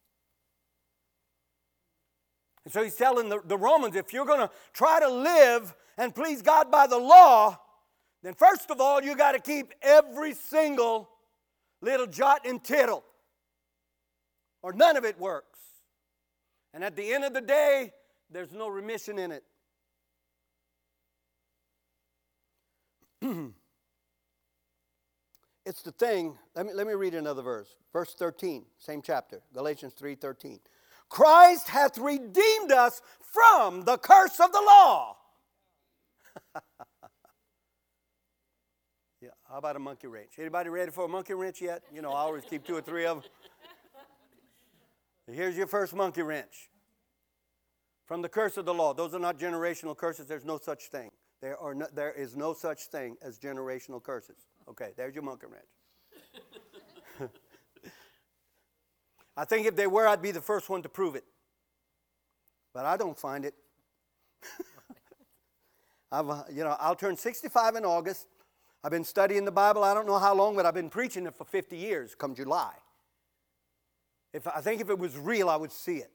[2.65, 6.15] And so he's telling the, the Romans if you're going to try to live and
[6.15, 7.59] please God by the law,
[8.23, 11.10] then first of all, you got to keep every single
[11.81, 13.05] little jot and tittle,
[14.63, 15.59] or none of it works.
[16.73, 17.93] And at the end of the day,
[18.31, 19.43] there's no remission in it.
[25.67, 26.39] it's the thing.
[26.55, 27.77] Let me, let me read another verse.
[27.93, 30.61] Verse 13, same chapter, Galatians 3 13.
[31.09, 35.17] Christ hath redeemed us from the curse of the law.
[39.51, 40.39] how about a monkey wrench?
[40.39, 41.83] Anybody ready for a monkey wrench yet?
[41.93, 43.31] You know, I always keep two or three of them.
[45.35, 46.71] Here's your first monkey wrench.
[48.07, 48.95] From the curse of the law.
[48.95, 50.27] Those are not generational curses.
[50.27, 51.11] There's no such thing.
[51.41, 54.37] There, are no, there is no such thing as generational curses.
[54.69, 57.31] Okay, there's your monkey wrench.
[59.37, 61.25] I think if they were, I'd be the first one to prove it.
[62.73, 63.55] But I don't find it.
[66.13, 68.27] I've, uh, you know, I'll turn 65 in August.
[68.83, 71.35] I've been studying the Bible, I don't know how long, but I've been preaching it
[71.35, 72.73] for 50 years come July.
[74.33, 76.11] If, I think if it was real, I would see it.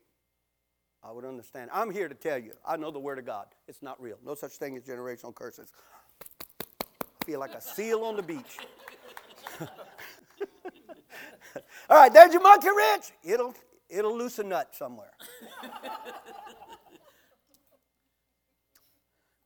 [1.04, 1.70] I would understand.
[1.72, 3.48] I'm here to tell you, I know the Word of God.
[3.68, 4.18] It's not real.
[4.26, 5.72] No such thing as generational curses.
[7.22, 8.58] I feel like a seal on the beach.
[11.90, 13.12] All right, there's your monkey wrench.
[13.24, 13.54] It'll,
[13.90, 15.12] it'll loose a nut somewhere.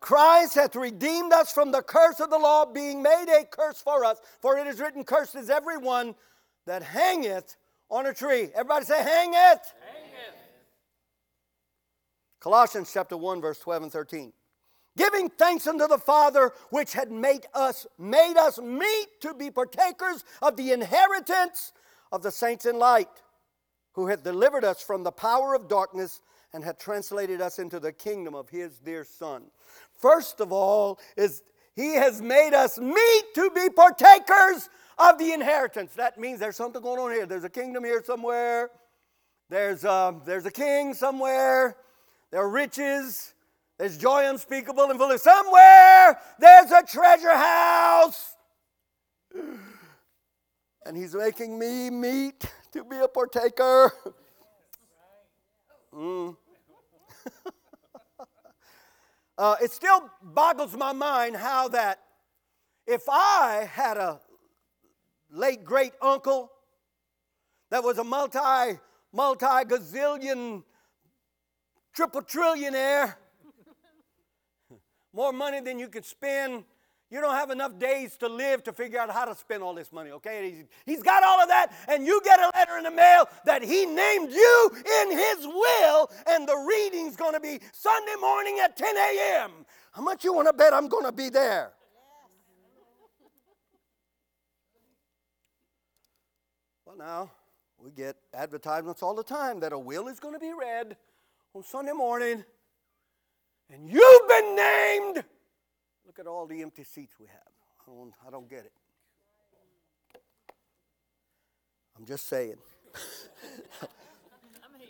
[0.10, 4.04] Christ hath redeemed us from the curse of the law, being made a curse for
[4.04, 4.17] us.
[4.41, 6.15] For it is written, Cursed is everyone
[6.65, 7.58] that hangeth
[7.91, 8.50] on a tree.
[8.56, 9.72] Everybody say, hangeth.
[12.39, 14.34] Colossians chapter 1, verse 12 and 13.
[14.98, 20.24] Giving thanks unto the Father which had made us, made us meet to be partakers
[20.41, 21.72] of the inheritance
[22.12, 23.10] of the saints in light,
[23.91, 26.19] who had delivered us from the power of darkness
[26.53, 29.43] and had translated us into the kingdom of his dear Son.
[29.95, 31.43] First of all, is
[31.75, 35.93] he has made us meet to be partakers of the inheritance.
[35.93, 37.25] That means there's something going on here.
[37.25, 38.69] There's a kingdom here somewhere.
[39.49, 41.77] There's, um, there's a king somewhere.
[42.31, 43.33] There are riches.
[43.77, 46.19] There's joy unspeakable and full of somewhere.
[46.38, 48.35] There's a treasure house.
[50.85, 53.93] And he's making me meet to be a partaker.
[55.93, 56.38] Mm.
[59.38, 61.99] uh, it still boggles my mind how that
[62.86, 64.19] if I had a
[65.32, 66.52] late great uncle
[67.69, 68.80] that was a multi
[69.12, 70.63] multi gazillion
[71.93, 73.15] triple trillionaire,
[75.13, 76.63] more money than you could spend.
[77.12, 79.91] You don't have enough days to live to figure out how to spend all this
[79.91, 80.52] money, okay?
[80.52, 83.63] He's, he's got all of that, and you get a letter in the mail that
[83.63, 88.95] he named you in his will, and the reading's gonna be Sunday morning at 10
[88.95, 89.52] a.m.
[89.91, 91.72] How much you wanna bet I'm gonna be there?
[96.86, 97.32] Well, now,
[97.80, 100.95] we get advertisements all the time that a will is gonna be read
[101.56, 102.45] on Sunday morning,
[103.72, 105.24] and you've been named.
[106.10, 107.38] Look at all the empty seats we have.
[107.88, 108.71] I don't, I don't get it.
[111.96, 112.56] I'm just saying.
[114.63, 114.88] I'm here.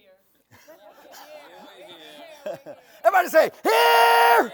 [3.03, 4.53] Everybody say, Here!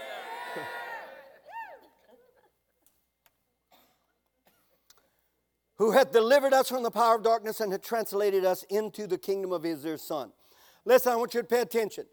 [5.76, 9.18] Who hath delivered us from the power of darkness and hath translated us into the
[9.18, 10.32] kingdom of his dear Son.
[10.84, 12.06] Listen, I want you to pay attention.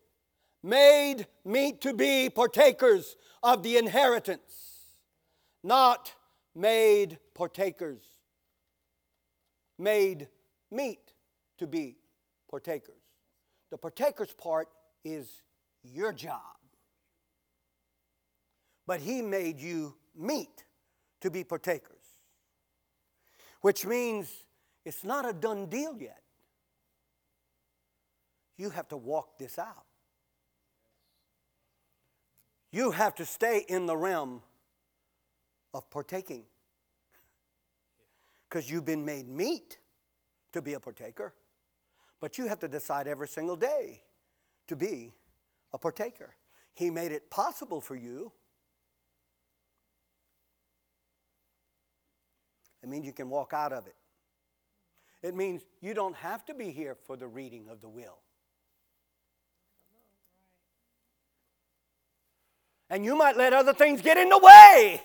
[0.64, 4.80] Made meet to be partakers of the inheritance,
[5.62, 6.14] not
[6.56, 8.02] made partakers.
[9.78, 10.30] Made
[10.72, 11.14] meet
[11.58, 11.98] to be
[12.50, 13.02] partakers.
[13.72, 14.70] The partakers part
[15.04, 15.28] is
[15.84, 16.40] your job.
[18.88, 20.64] But he made you meet
[21.22, 22.06] to be partakers,
[23.62, 24.30] which means
[24.86, 26.22] it's not a done deal yet.
[28.58, 29.86] You have to walk this out.
[32.74, 34.42] You have to stay in the realm
[35.76, 36.46] of partaking.
[38.50, 39.78] Because you've been made meet
[40.54, 41.36] to be a partaker.
[42.20, 44.02] But you have to decide every single day
[44.66, 45.14] to be
[45.72, 46.34] a partaker.
[46.74, 48.32] He made it possible for you.
[52.82, 53.96] It means you can walk out of it.
[55.22, 58.23] It means you don't have to be here for the reading of the will.
[62.94, 65.02] And you might let other things get in the way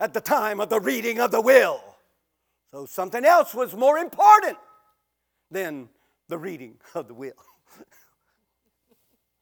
[0.00, 1.80] at the time of the reading of the will.
[2.72, 4.58] So something else was more important
[5.48, 5.88] than
[6.28, 7.30] the reading of the will.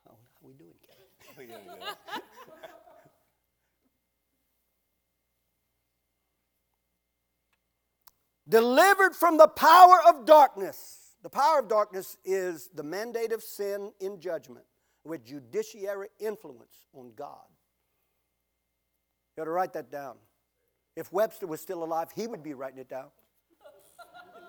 [0.07, 0.75] Oh, how, are we doing?
[8.47, 11.15] Delivered from the power of darkness.
[11.23, 14.67] The power of darkness is the mandate of sin in judgment
[15.03, 17.47] with judiciary influence on God.
[19.37, 20.17] You ought to write that down.
[20.97, 23.07] If Webster was still alive, he would be writing it down.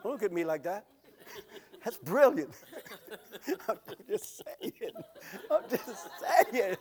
[0.03, 0.85] Don't look at me like that.
[1.83, 2.53] That's brilliant.
[3.69, 3.77] I'm
[4.07, 4.91] just saying.
[5.51, 6.07] I'm just
[6.53, 6.77] saying.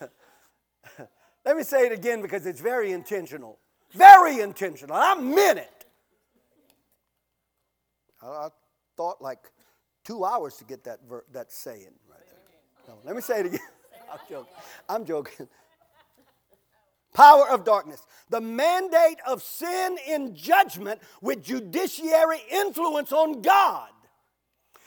[1.44, 3.58] Let me say it again because it's very intentional.
[3.92, 4.94] Very intentional.
[4.94, 5.86] I meant it.
[8.22, 8.48] I,
[8.96, 9.50] thought like
[10.04, 12.86] two hours to get that, ver- that saying right there.
[12.88, 13.60] No, let me say it again.
[14.12, 14.52] I'm joking.
[14.88, 15.48] I'm joking.
[17.12, 18.06] Power of darkness.
[18.28, 23.90] The mandate of sin in judgment with judiciary influence on God.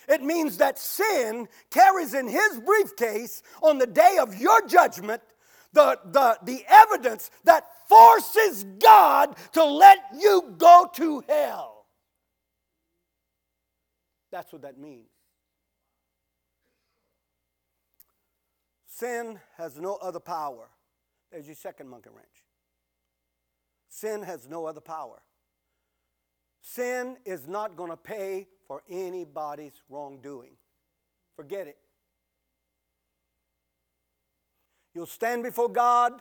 [0.07, 5.21] It means that sin carries in his briefcase on the day of your judgment
[5.74, 11.86] the, the, the evidence that forces God to let you go to hell.
[14.32, 15.09] That's what that means.
[18.88, 20.69] Sin has no other power
[21.34, 22.45] there's your second monkey wrench.
[23.89, 25.23] Sin has no other power.
[26.61, 30.51] Sin is not going to pay for anybody's wrongdoing.
[31.36, 31.77] Forget it.
[34.93, 36.13] You'll stand before God.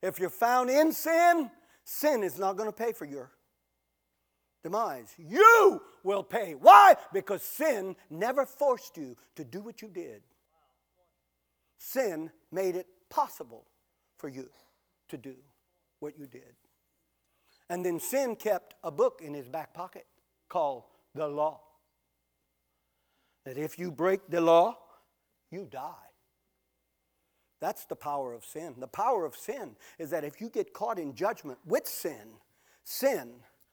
[0.00, 1.50] If you're found in sin,
[1.82, 3.32] sin is not going to pay for your
[4.62, 5.12] demise.
[5.18, 6.54] You will pay.
[6.54, 6.94] Why?
[7.12, 10.22] Because sin never forced you to do what you did.
[11.76, 13.66] Sin made it possible
[14.24, 14.48] for you
[15.10, 15.34] to do
[16.00, 16.56] what you did.
[17.68, 20.06] And then sin kept a book in his back pocket
[20.48, 21.60] called the law.
[23.44, 24.78] That if you break the law,
[25.50, 26.08] you die.
[27.60, 28.76] That's the power of sin.
[28.78, 32.38] The power of sin is that if you get caught in judgment with sin,
[32.82, 33.28] sin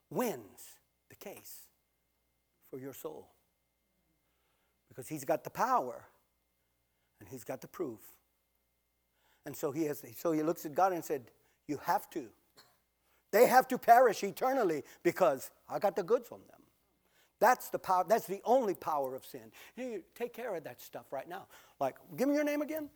[0.10, 0.76] wins
[1.10, 1.60] the case
[2.70, 3.30] for your soul.
[4.90, 6.04] Because he's got the power
[7.22, 8.02] and he's got the proof.
[9.46, 11.32] And so he, has, so he looks at God and said,
[11.68, 12.28] You have to.
[13.32, 16.62] They have to perish eternally because I got the goods on them.
[17.40, 19.52] That's the power, that's the only power of sin.
[19.76, 21.48] You take care of that stuff right now.
[21.80, 22.90] Like, give me your name again.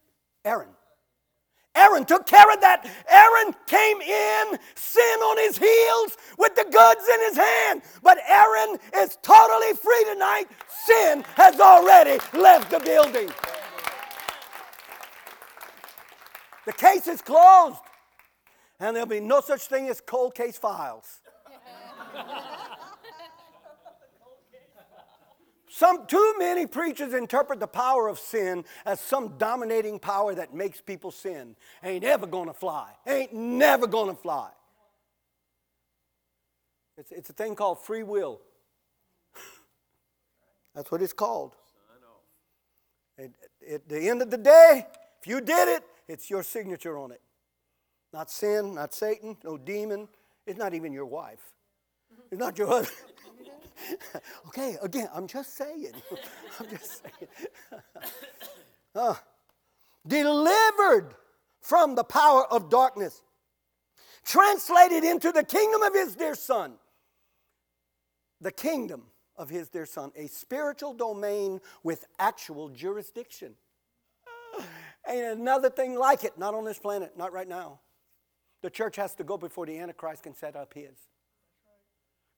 [0.44, 0.70] Aaron.
[1.74, 2.88] Aaron took care of that.
[3.10, 7.82] Aaron came in, sin on his heels, with the goods in his hand.
[8.02, 10.46] But Aaron is totally free tonight.
[10.86, 13.30] Sin has already left the building.
[16.66, 17.80] The case is closed.
[18.80, 21.22] And there'll be no such thing as cold case files.
[25.76, 30.80] Some too many preachers interpret the power of sin as some dominating power that makes
[30.80, 31.58] people sin.
[31.84, 32.92] Ain't ever gonna fly.
[33.06, 34.52] Ain't never gonna fly.
[36.98, 38.40] It's, it's a thing called free will.
[40.76, 41.56] That's what it's called.
[43.20, 44.86] at the end of the day,
[45.22, 47.22] if you did it, it's your signature on it.
[48.14, 50.08] Not sin, not Satan, no demon.
[50.46, 51.54] It's not even your wife.
[52.32, 53.12] It's not your husband.
[54.48, 55.92] okay, again, I'm just saying.
[56.60, 57.32] I'm just saying.
[58.96, 59.16] uh,
[60.08, 61.16] delivered
[61.60, 63.22] from the power of darkness,
[64.24, 66.74] translated into the kingdom of his dear son.
[68.42, 69.04] The kingdom
[69.38, 73.56] of his dear son, a spiritual domain with actual jurisdiction.
[75.08, 77.80] Ain't another thing like it, not on this planet, not right now.
[78.62, 80.96] The church has to go before the Antichrist can set up his.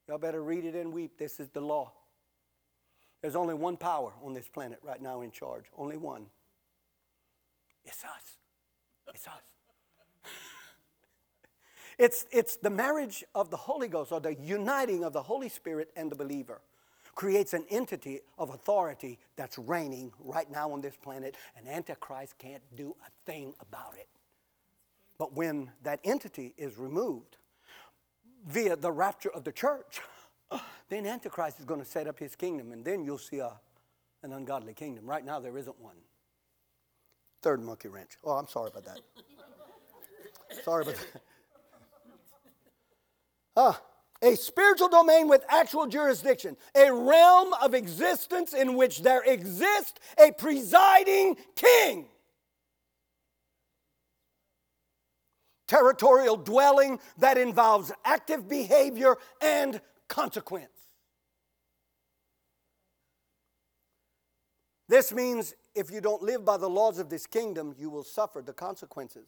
[0.07, 1.17] Y'all better read it and weep.
[1.17, 1.91] This is the law.
[3.21, 5.65] There's only one power on this planet right now in charge.
[5.77, 6.27] Only one.
[7.85, 8.37] It's us.
[9.13, 9.41] It's us.
[11.97, 15.89] it's, it's the marriage of the Holy Ghost or the uniting of the Holy Spirit
[15.95, 16.61] and the believer.
[17.17, 22.61] Creates an entity of authority that's reigning right now on this planet, and Antichrist can't
[22.75, 24.07] do a thing about it.
[25.17, 27.37] But when that entity is removed
[28.45, 29.99] via the rapture of the church,
[30.89, 33.51] then Antichrist is going to set up his kingdom, and then you'll see a,
[34.21, 35.07] an ungodly kingdom.
[35.07, 35.97] Right now, there isn't one.
[37.41, 38.11] Third monkey wrench.
[38.23, 38.99] Oh, I'm sorry about that.
[40.63, 41.21] sorry about that.
[43.59, 43.81] Ah,
[44.21, 50.31] a spiritual domain with actual jurisdiction, a realm of existence in which there exists a
[50.31, 52.05] presiding king.
[55.67, 60.69] Territorial dwelling that involves active behavior and consequence.
[64.89, 68.41] This means if you don't live by the laws of this kingdom, you will suffer
[68.41, 69.27] the consequences.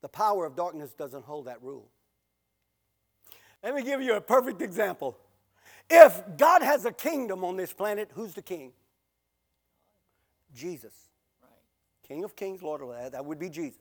[0.00, 1.90] The power of darkness doesn't hold that rule.
[3.64, 5.16] Let me give you a perfect example.
[5.88, 8.72] If God has a kingdom on this planet, who's the king?
[10.54, 10.92] Jesus.
[12.06, 13.80] King of kings, Lord of lords, that would be Jesus.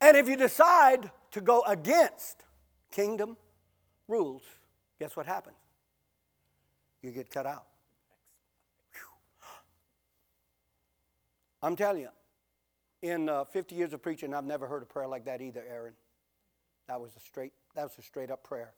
[0.00, 2.44] And if you decide to go against
[2.90, 3.36] kingdom
[4.08, 4.42] rules,
[4.98, 5.56] guess what happens?
[7.02, 7.66] You get cut out.
[11.62, 12.08] I'm telling you,
[13.02, 15.92] in uh, 50 years of preaching, I've never heard a prayer like that either, Aaron.
[16.88, 18.72] That was a straight, that was a straight up prayer.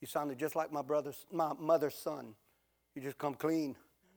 [0.00, 2.34] You sounded just like my brother's, my mother's son.
[2.94, 3.76] You just come clean.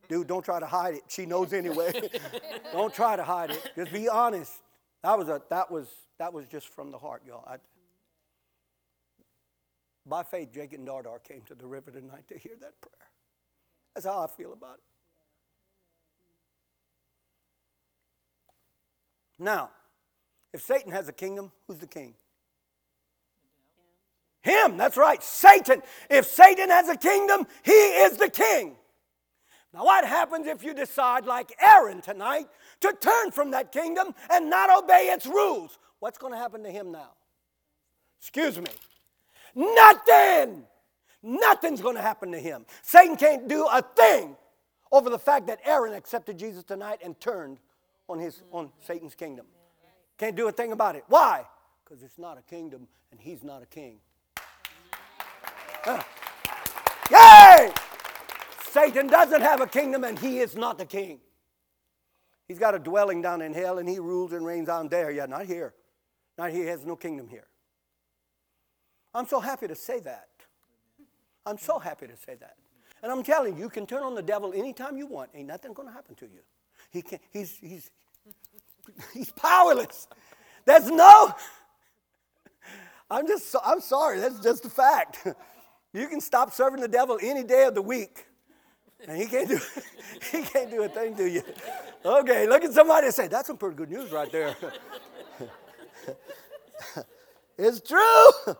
[0.09, 1.03] Dude, don't try to hide it.
[1.07, 2.09] She knows anyway.
[2.73, 3.71] don't try to hide it.
[3.75, 4.51] Just be honest.
[5.03, 5.87] That was a that was
[6.19, 7.43] that was just from the heart, y'all.
[7.47, 7.55] I,
[10.05, 13.09] by faith, Jachin Dardar came to the river tonight to hear that prayer.
[13.95, 14.83] That's how I feel about it.
[19.39, 19.71] Now,
[20.53, 22.13] if Satan has a kingdom, who's the king?
[24.41, 25.83] Him, that's right, Satan.
[26.09, 28.75] If Satan has a kingdom, he is the king.
[29.73, 32.47] Now, what happens if you decide, like Aaron tonight,
[32.81, 35.77] to turn from that kingdom and not obey its rules?
[35.99, 37.11] What's going to happen to him now?
[38.19, 38.65] Excuse me.
[39.55, 40.63] Nothing.
[41.23, 42.65] Nothing's going to happen to him.
[42.81, 44.35] Satan can't do a thing
[44.91, 47.59] over the fact that Aaron accepted Jesus tonight and turned
[48.09, 49.45] on, his, on Satan's kingdom.
[50.17, 51.03] Can't do a thing about it.
[51.07, 51.45] Why?
[51.83, 53.99] Because it's not a kingdom and he's not a king.
[55.85, 56.01] Uh.
[57.09, 57.71] Yay!
[58.63, 61.19] Satan doesn't have a kingdom and he is not the king.
[62.47, 65.11] He's got a dwelling down in hell and he rules and reigns on there.
[65.11, 65.73] Yeah, not here.
[66.37, 66.63] Not here.
[66.63, 67.47] He has no kingdom here.
[69.13, 70.29] I'm so happy to say that.
[71.45, 72.55] I'm so happy to say that.
[73.03, 75.31] And I'm telling you, you can turn on the devil anytime you want.
[75.33, 76.41] Ain't nothing going to happen to you.
[76.91, 77.89] He can, he's, he's,
[79.13, 80.07] he's powerless.
[80.65, 81.33] There's no,
[83.09, 85.27] I'm just, I'm sorry, that's just a fact.
[85.93, 88.25] You can stop serving the devil any day of the week.
[89.07, 89.59] And he can't do
[90.31, 91.43] he can't do a thing to you.
[92.05, 94.55] Okay, look at somebody and say, that's some pretty good news right there.
[97.57, 98.55] it's true.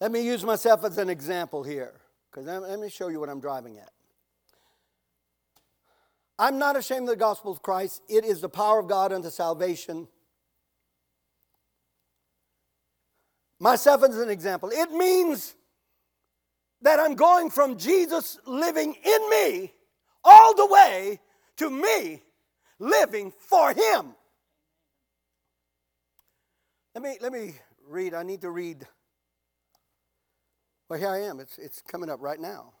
[0.00, 1.92] Let me use myself as an example here.
[2.30, 3.90] Because let me show you what I'm driving at.
[6.38, 8.02] I'm not ashamed of the gospel of Christ.
[8.08, 10.06] It is the power of God unto salvation.
[13.60, 14.70] Myself as an example.
[14.72, 15.54] It means
[16.82, 19.72] that I'm going from Jesus living in me
[20.24, 21.20] all the way
[21.56, 22.22] to me
[22.78, 24.14] living for him.
[26.94, 27.54] Let me, let me
[27.88, 28.14] read.
[28.14, 28.86] I need to read
[30.88, 31.38] well, here I am.
[31.38, 32.72] It's, it's coming up right now.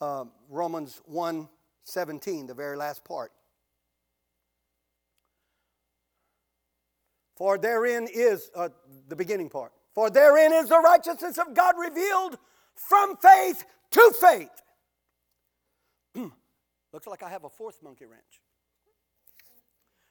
[0.00, 1.48] Uh, Romans 1
[1.84, 3.32] 17, the very last part.
[7.40, 8.68] For therein is, uh,
[9.08, 12.36] the beginning part, for therein is the righteousness of God revealed
[12.74, 14.62] from faith to faith.
[16.92, 18.42] Looks like I have a fourth monkey wrench.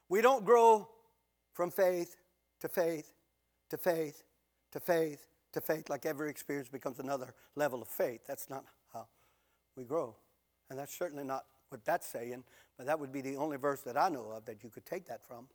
[0.08, 0.88] We don't grow
[1.52, 2.16] from faith
[2.62, 3.12] to faith
[3.68, 4.24] to faith
[4.72, 8.22] to faith to faith, like every experience becomes another level of faith.
[8.26, 9.06] That's not how
[9.76, 10.16] we grow.
[10.68, 12.42] And that's certainly not what that's saying,
[12.76, 15.06] but that would be the only verse that I know of that you could take
[15.06, 15.46] that from,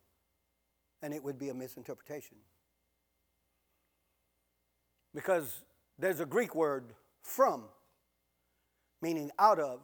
[1.02, 2.36] and it would be a misinterpretation.
[5.14, 5.64] Because
[5.98, 6.92] there's a Greek word,
[7.22, 7.64] from,
[9.00, 9.80] meaning out of,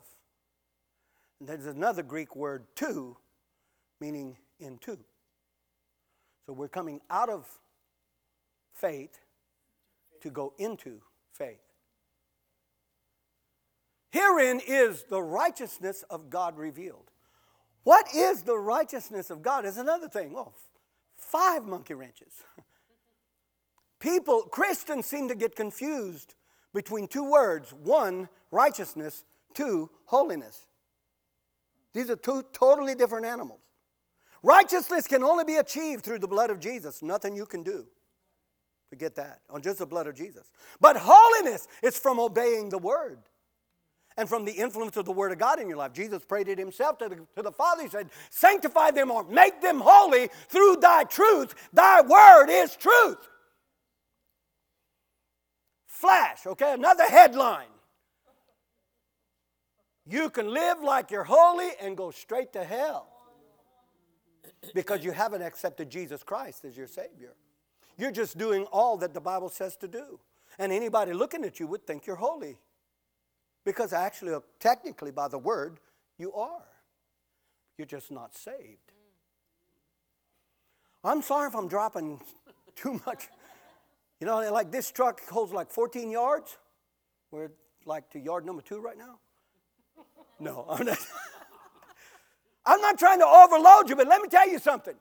[1.41, 3.17] and there's another Greek word, to,
[4.01, 4.99] meaning into.
[6.47, 7.47] So we're coming out of
[8.75, 9.19] faith
[10.21, 11.01] to go into
[11.33, 11.61] faith.
[14.11, 17.11] Herein is the righteousness of God revealed.
[17.85, 20.33] What is the righteousness of God is another thing.
[20.33, 20.55] Well,
[21.31, 22.33] five monkey wrenches.
[23.99, 26.35] People, Christians seem to get confused
[26.75, 30.67] between two words one, righteousness, two, holiness.
[31.93, 33.61] These are two totally different animals.
[34.43, 37.87] Righteousness can only be achieved through the blood of Jesus, nothing you can do.
[38.91, 40.51] Forget that, on just the blood of Jesus.
[40.81, 43.21] But holiness is from obeying the word
[44.17, 45.93] and from the influence of the word of God in your life.
[45.93, 47.83] Jesus prayed it himself to the, to the Father.
[47.83, 51.55] He said, Sanctify them or make them holy through thy truth.
[51.73, 53.29] Thy word is truth.
[55.87, 57.67] Flash, okay, another headline.
[60.07, 63.09] You can live like you're holy and go straight to hell
[64.75, 67.35] because you haven't accepted Jesus Christ as your Savior.
[67.97, 70.19] You're just doing all that the Bible says to do.
[70.59, 72.59] And anybody looking at you would think you're holy
[73.65, 75.79] because actually, uh, technically, by the word,
[76.19, 76.67] you are.
[77.79, 78.93] You're just not saved.
[81.05, 82.21] I'm sorry if I'm dropping
[82.77, 83.29] too much.
[84.21, 86.57] You know, like this truck holds like 14 yards.
[87.31, 87.51] We're
[87.85, 89.19] like to yard number two right now.
[90.39, 90.99] No, I'm not.
[92.65, 94.95] I'm not trying to overload you, but let me tell you something.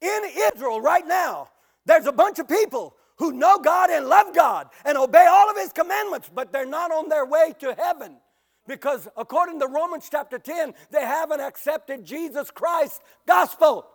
[0.00, 0.20] In
[0.52, 1.50] Israel right now,
[1.86, 5.56] there's a bunch of people who know God and love God and obey all of
[5.56, 8.16] His commandments, but they're not on their way to heaven.
[8.66, 13.86] Because according to Romans chapter 10, they haven't accepted Jesus Christ's gospel.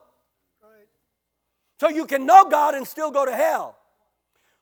[1.80, 3.78] So you can know God and still go to hell.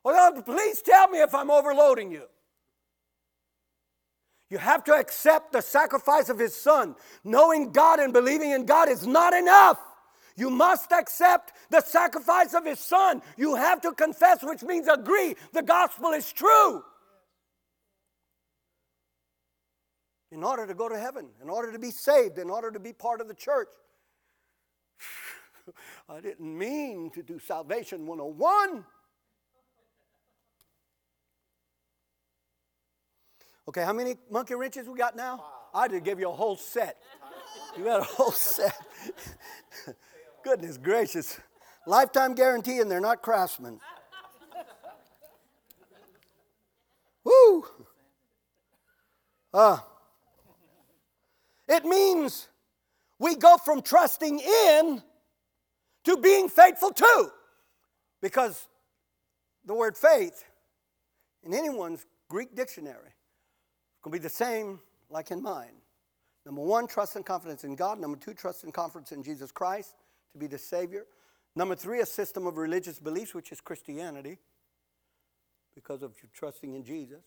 [0.04, 2.24] Well, please tell me if I'm overloading you.
[4.50, 6.96] You have to accept the sacrifice of His Son.
[7.24, 9.80] Knowing God and believing in God is not enough.
[10.38, 13.24] You must accept the sacrifice of His Son.
[13.38, 16.84] You have to confess, which means agree the gospel is true.
[20.32, 22.94] In order to go to heaven, in order to be saved, in order to be
[22.94, 23.70] part of the church.
[26.10, 28.86] I didn't mean to do Salvation 101.
[33.70, 35.44] Okay, how many monkey wrenches we got now?
[35.74, 36.98] I just gave you a whole set.
[37.78, 38.78] You got a whole set.
[40.48, 41.42] Goodness gracious.
[41.86, 43.82] Lifetime guarantee, and they're not craftsmen.
[47.26, 47.66] Woo!
[49.54, 49.80] Uh,
[51.68, 52.48] it means
[53.20, 55.04] we go from trusting in
[56.06, 57.30] to being faithful to.
[58.22, 58.68] Because
[59.66, 60.46] the word faith
[61.44, 63.12] in anyone's Greek dictionary
[64.02, 64.80] can be the same
[65.10, 65.76] like in mine.
[66.46, 68.00] Number one, trust and confidence in God.
[68.00, 69.94] Number two, trust and confidence in Jesus Christ
[70.34, 71.06] to be the Savior.
[71.56, 74.38] Number three, a system of religious beliefs, which is Christianity,
[75.74, 77.24] because of your trusting in Jesus,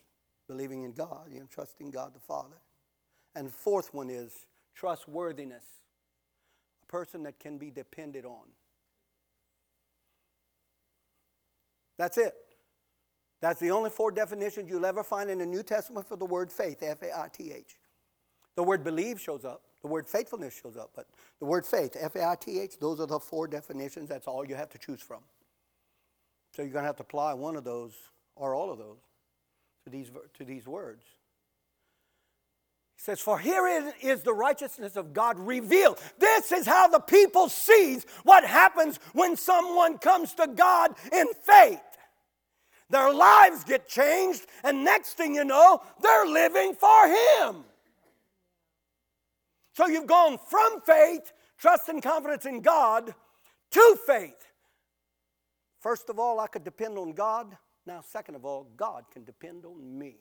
[0.46, 2.56] believing in God, you know, trusting God the Father.
[3.34, 5.64] And fourth one is trustworthiness,
[6.82, 8.46] a person that can be depended on.
[11.98, 12.34] That's it.
[13.40, 16.52] That's the only four definitions you'll ever find in the New Testament for the word
[16.52, 17.79] faith, F A I T H.
[18.56, 21.06] The word believe shows up, the word faithfulness shows up, but
[21.38, 24.08] the word faith, F A I T H, those are the four definitions.
[24.08, 25.20] That's all you have to choose from.
[26.54, 27.94] So you're going to have to apply one of those
[28.36, 28.98] or all of those
[29.84, 31.04] to these, to these words.
[32.96, 33.66] He says, For here
[34.02, 35.98] is the righteousness of God revealed.
[36.18, 41.80] This is how the people sees what happens when someone comes to God in faith.
[42.90, 47.64] Their lives get changed, and next thing you know, they're living for Him.
[49.72, 53.14] So you've gone from faith, trust and confidence in God,
[53.70, 54.48] to faith.
[55.78, 57.56] First of all, I could depend on God.
[57.86, 60.16] Now, second of all, God can depend on me.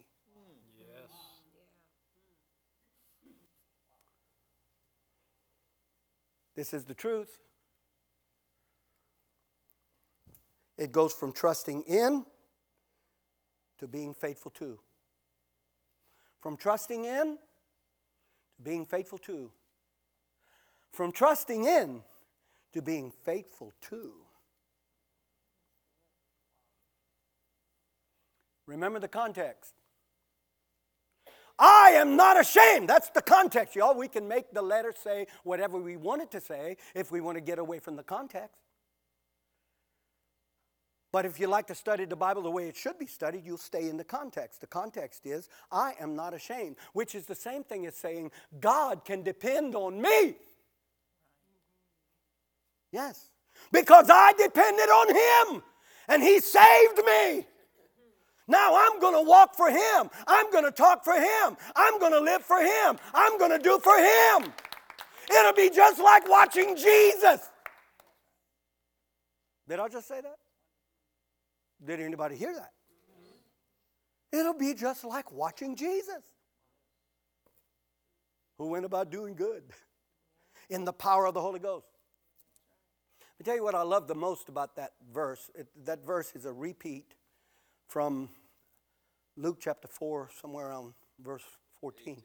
[0.80, 1.12] Yes.
[6.56, 7.40] This is the truth.
[10.78, 12.26] It goes from trusting in
[13.80, 14.80] to being faithful to.
[16.42, 17.38] From trusting in
[18.64, 19.52] being faithful to.
[20.92, 22.02] From trusting in
[22.74, 24.12] to being faithful to.
[28.66, 29.74] Remember the context.
[31.58, 32.88] I am not ashamed.
[32.88, 33.94] That's the context, y'all.
[33.94, 37.36] We can make the letter say whatever we want it to say if we want
[37.36, 38.56] to get away from the context.
[41.12, 43.58] But if you like to study the Bible the way it should be studied, you'll
[43.58, 44.62] stay in the context.
[44.62, 49.06] The context is, I am not ashamed, which is the same thing as saying, God
[49.06, 50.36] can depend on me.
[52.92, 53.30] Yes.
[53.72, 55.64] Because I depended on Him
[56.08, 57.46] and He saved me.
[58.48, 60.10] Now I'm going to walk for Him.
[60.28, 61.58] I'm going to talk for Him.
[61.76, 62.98] I'm going to live for Him.
[63.16, 64.54] I'm going to do for Him.
[65.32, 67.50] It'll be just like watching Jesus.
[69.68, 70.38] Did I just say that?
[71.84, 72.72] Did anybody hear that?
[74.32, 76.24] It'll be just like watching Jesus,
[78.58, 79.64] who went about doing good
[80.70, 81.88] in the power of the Holy Ghost.
[83.40, 85.50] I tell you what I love the most about that verse.
[85.56, 87.16] It, that verse is a repeat
[87.88, 88.30] from
[89.38, 91.44] Luke chapter 4, somewhere around verse
[91.80, 92.22] 14.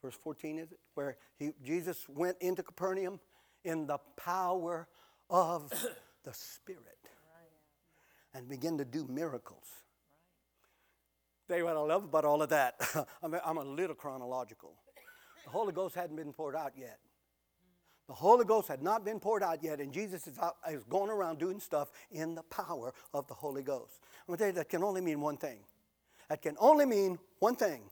[0.00, 0.78] Verse 14 is it?
[0.94, 3.18] Where he, Jesus went into Capernaum
[3.64, 4.86] in the power
[5.28, 5.70] of
[6.24, 6.97] the Spirit
[8.38, 9.66] and begin to do miracles.
[11.50, 12.76] You what I love about all of that.
[13.22, 14.74] I'm, a, I'm a little chronological.
[15.44, 16.98] The Holy Ghost hadn't been poured out yet.
[18.06, 21.10] The Holy Ghost had not been poured out yet, and Jesus is, out, is going
[21.10, 24.00] around doing stuff in the power of the Holy Ghost.
[24.20, 25.58] I'm going to tell you that can only mean one thing.
[26.28, 27.82] That can only mean one thing.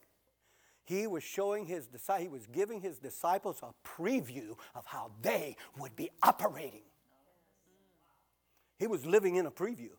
[0.85, 5.57] He was showing his disciples, he was giving his disciples a preview of how they
[5.79, 6.85] would be operating.
[8.79, 9.91] He was living in a preview.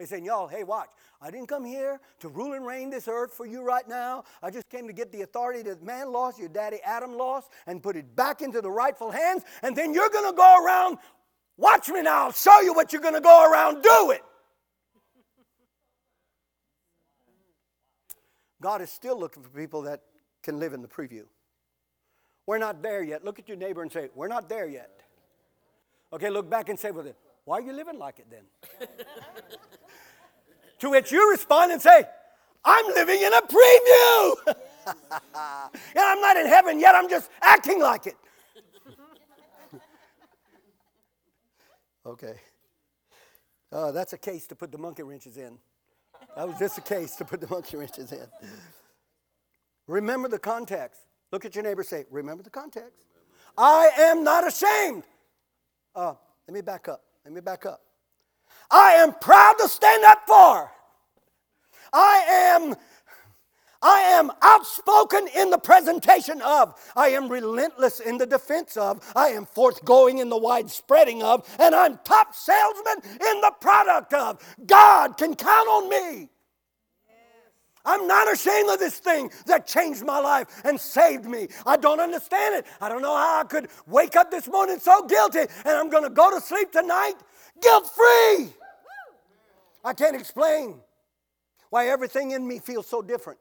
[0.00, 0.88] He's saying, Y'all, hey, watch.
[1.20, 4.24] I didn't come here to rule and reign this earth for you right now.
[4.42, 7.82] I just came to get the authority that man lost, your daddy Adam lost, and
[7.82, 9.42] put it back into the rightful hands.
[9.62, 10.96] And then you're going to go around,
[11.58, 14.22] watch me now, I'll show you what you're going to go around do it.
[18.62, 20.00] God is still looking for people that
[20.42, 21.24] can live in the preview.
[22.46, 23.22] We're not there yet.
[23.24, 25.02] Look at your neighbor and say, We're not there yet.
[26.12, 28.88] Okay, look back and say it, Why are you living like it then?
[30.80, 32.04] to which you respond and say,
[32.64, 34.36] I'm living in a preview.
[34.86, 38.16] and I'm not in heaven yet, I'm just acting like it.
[42.06, 42.34] okay.
[43.72, 45.58] Uh, that's a case to put the monkey wrenches in.
[46.36, 48.26] That was just a case to put the monkey wrenches in.
[49.86, 51.00] Remember the context.
[51.32, 53.06] Look at your neighbor say, Remember the context.
[53.56, 55.04] I am not ashamed.
[55.94, 56.14] Uh,
[56.46, 57.02] let me back up.
[57.24, 57.80] Let me back up.
[58.70, 60.70] I am proud to stand up for.
[61.92, 62.76] I am
[63.82, 66.74] I am outspoken in the presentation of.
[66.94, 69.00] I am relentless in the defense of.
[69.16, 71.48] I am forthgoing in the wide spreading of.
[71.58, 74.38] And I'm top salesman in the product of.
[74.66, 76.28] God can count on me.
[77.86, 81.48] I'm not ashamed of this thing that changed my life and saved me.
[81.64, 82.66] I don't understand it.
[82.78, 86.04] I don't know how I could wake up this morning so guilty and I'm going
[86.04, 87.14] to go to sleep tonight
[87.62, 88.48] guilt free.
[89.84, 90.80] I can't explain
[91.70, 93.38] why everything in me feels so different.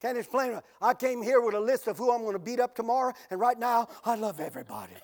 [0.00, 0.60] Can't explain.
[0.80, 3.40] I came here with a list of who I'm going to beat up tomorrow, and
[3.40, 4.92] right now, I love everybody.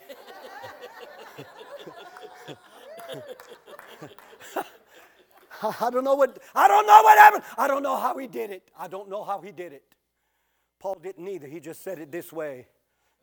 [5.80, 7.44] I don't know what I don't know what happened.
[7.56, 8.70] I don't know how he did it.
[8.76, 9.84] I don't know how he did it.
[10.80, 11.46] Paul didn't either.
[11.46, 12.66] He just said it this way.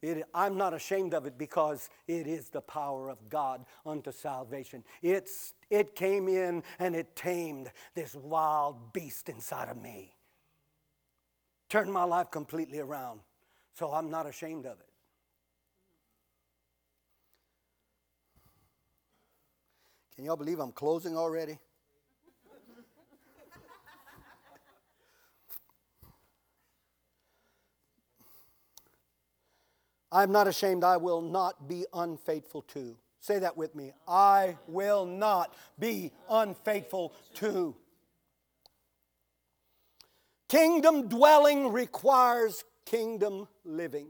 [0.01, 4.83] It, I'm not ashamed of it because it is the power of God unto salvation.
[5.01, 10.13] It's, it came in and it tamed this wild beast inside of me.
[11.69, 13.21] Turned my life completely around.
[13.73, 14.89] So I'm not ashamed of it.
[20.15, 21.57] Can y'all believe I'm closing already?
[30.11, 30.83] I'm not ashamed.
[30.83, 32.97] I will not be unfaithful to.
[33.19, 33.91] Say that with me.
[34.07, 37.75] I will not be unfaithful to.
[40.47, 44.07] Kingdom dwelling requires kingdom living.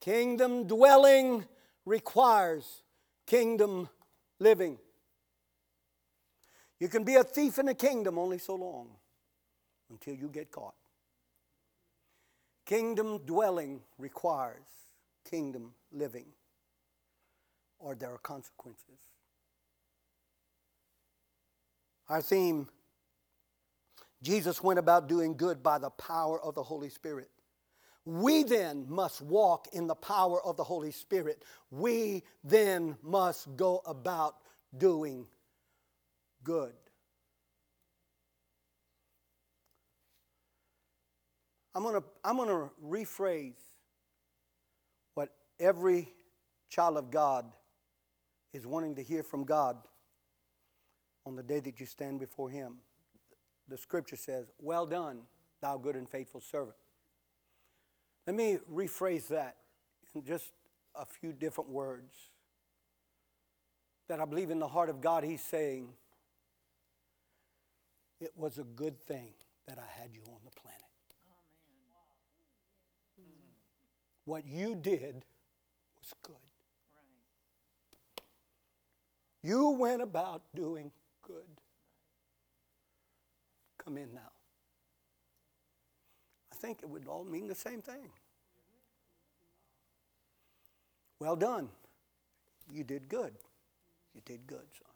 [0.00, 1.44] Kingdom dwelling
[1.84, 2.82] requires
[3.26, 3.88] kingdom
[4.38, 4.78] living.
[6.78, 8.90] You can be a thief in the kingdom only so long
[9.90, 10.74] until you get caught.
[12.66, 14.66] Kingdom dwelling requires
[15.28, 16.26] kingdom living,
[17.78, 18.98] or there are consequences.
[22.08, 22.68] Our theme
[24.22, 27.30] Jesus went about doing good by the power of the Holy Spirit.
[28.04, 31.44] We then must walk in the power of the Holy Spirit.
[31.70, 34.36] We then must go about
[34.76, 35.26] doing
[36.42, 36.72] good.
[41.74, 43.60] I'm going to I'm going to rephrase
[45.14, 45.28] what
[45.60, 46.08] every
[46.70, 47.44] child of God
[48.52, 49.76] is wanting to hear from God
[51.26, 52.76] on the day that you stand before Him.
[53.68, 55.20] The scripture says, Well done,
[55.60, 56.76] thou good and faithful servant.
[58.26, 59.56] Let me rephrase that
[60.14, 60.52] in just
[60.94, 62.14] a few different words.
[64.08, 65.88] That I believe in the heart of God, He's saying,
[68.20, 69.34] It was a good thing
[69.66, 70.82] that I had you on the planet.
[74.24, 75.24] What you did
[75.98, 76.36] was good.
[79.48, 80.92] You went about doing
[81.26, 81.48] good.
[83.82, 84.30] Come in now.
[86.52, 88.10] I think it would all mean the same thing.
[91.18, 91.70] Well done.
[92.70, 93.32] You did good.
[94.14, 94.92] You did good, son.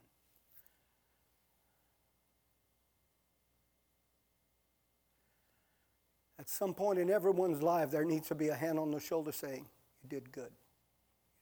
[6.39, 9.33] At some point in everyone's life, there needs to be a hand on the shoulder
[9.33, 9.65] saying,
[10.03, 10.53] You did good.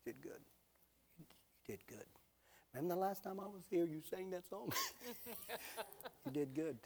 [0.06, 0.40] You did good.
[1.18, 1.24] You
[1.66, 2.09] did good.
[2.74, 4.72] Remember the last time I was here, you sang that song?
[6.24, 6.78] you did good.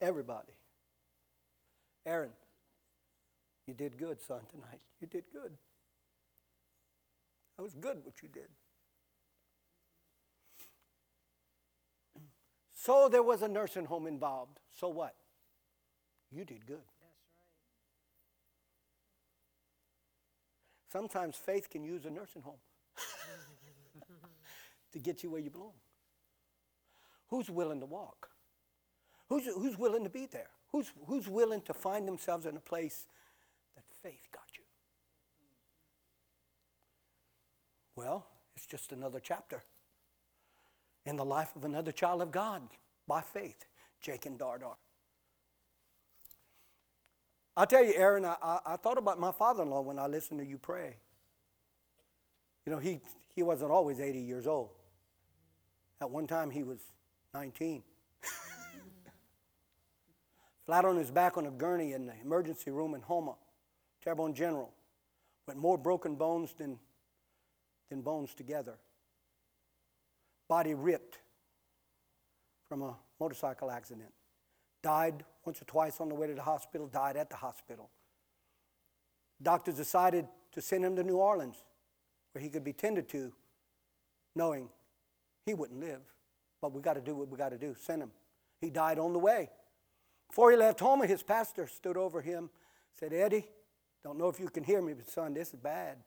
[0.00, 0.52] Everybody.
[2.06, 2.30] Aaron,
[3.66, 4.80] you did good, son, tonight.
[5.00, 5.52] You did good.
[7.56, 8.48] That was good what you did.
[12.74, 14.58] So there was a nursing home involved.
[14.74, 15.14] So what?
[16.32, 16.78] You did good.
[16.78, 17.10] That's right.
[20.90, 22.58] Sometimes faith can use a nursing home
[24.92, 25.72] to get you where you belong.
[27.28, 28.28] Who's willing to walk?
[29.28, 30.50] Who's, who's willing to be there?
[30.72, 33.06] Who's, who's willing to find themselves in a place
[33.74, 34.64] that faith got you?
[37.96, 38.26] Well,
[38.56, 39.62] it's just another chapter
[41.04, 42.62] in the life of another child of God
[43.06, 43.64] by faith,
[44.04, 44.76] Jachin Dardar.
[47.56, 50.06] I'll tell you, Aaron, I, I, I thought about my father in law when I
[50.06, 50.96] listened to you pray.
[52.64, 53.00] You know, he,
[53.34, 54.70] he wasn't always 80 years old.
[56.00, 56.78] At one time, he was
[57.34, 57.82] 19.
[60.66, 63.34] Flat on his back on a gurney in the emergency room in Houma,
[64.02, 64.72] Terrebonne General,
[65.46, 66.78] with more broken bones than,
[67.88, 68.78] than bones together.
[70.48, 71.18] Body ripped
[72.68, 74.12] from a motorcycle accident.
[74.82, 77.90] Died once or twice on the way to the hospital, died at the hospital.
[79.40, 81.56] Doctors decided to send him to New Orleans,
[82.32, 83.32] where he could be tended to,
[84.34, 84.68] knowing
[85.46, 86.00] he wouldn't live.
[86.60, 87.74] But we got to do what we got to do.
[87.78, 88.10] Send him.
[88.60, 89.50] He died on the way.
[90.28, 92.48] Before he left home, his pastor stood over him,
[92.98, 93.46] said, Eddie,
[94.04, 95.98] don't know if you can hear me, but son, this is bad.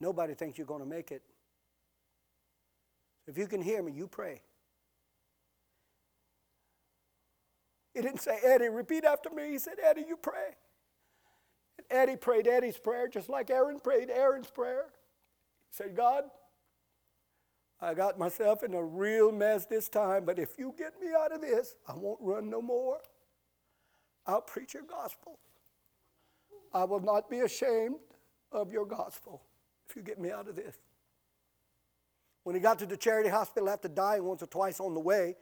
[0.00, 1.22] Nobody thinks you're going to make it.
[3.26, 4.42] If you can hear me, you pray.
[7.94, 9.50] He didn't say, Eddie, repeat after me.
[9.52, 10.56] He said, Eddie, you pray.
[11.92, 14.86] Eddie prayed Eddie's prayer just like Aaron prayed Aaron's prayer.
[15.70, 16.24] He said, God,
[17.80, 21.32] I got myself in a real mess this time, but if you get me out
[21.32, 22.98] of this, I won't run no more.
[24.26, 25.38] I'll preach your gospel.
[26.72, 27.96] I will not be ashamed
[28.52, 29.42] of your gospel
[29.88, 30.76] if you get me out of this.
[32.44, 35.36] When he got to the charity hospital after dying once or twice on the way,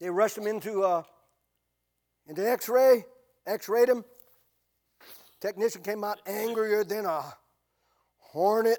[0.00, 1.02] they rushed him into, uh,
[2.26, 3.04] into x ray,
[3.46, 4.04] x rayed him.
[5.40, 7.22] Technician came out angrier than a
[8.18, 8.78] hornet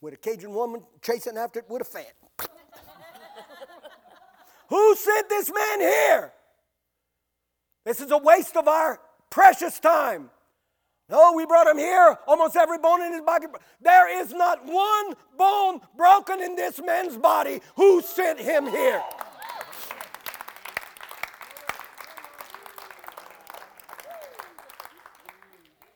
[0.00, 2.04] with a Cajun woman chasing after it with a fan.
[4.68, 6.32] Who sent this man here?
[7.84, 9.00] This is a waste of our
[9.30, 10.30] precious time.
[11.08, 12.16] No, we brought him here.
[12.26, 13.46] Almost every bone in his body.
[13.80, 17.60] There is not one bone broken in this man's body.
[17.76, 19.02] Who sent him here?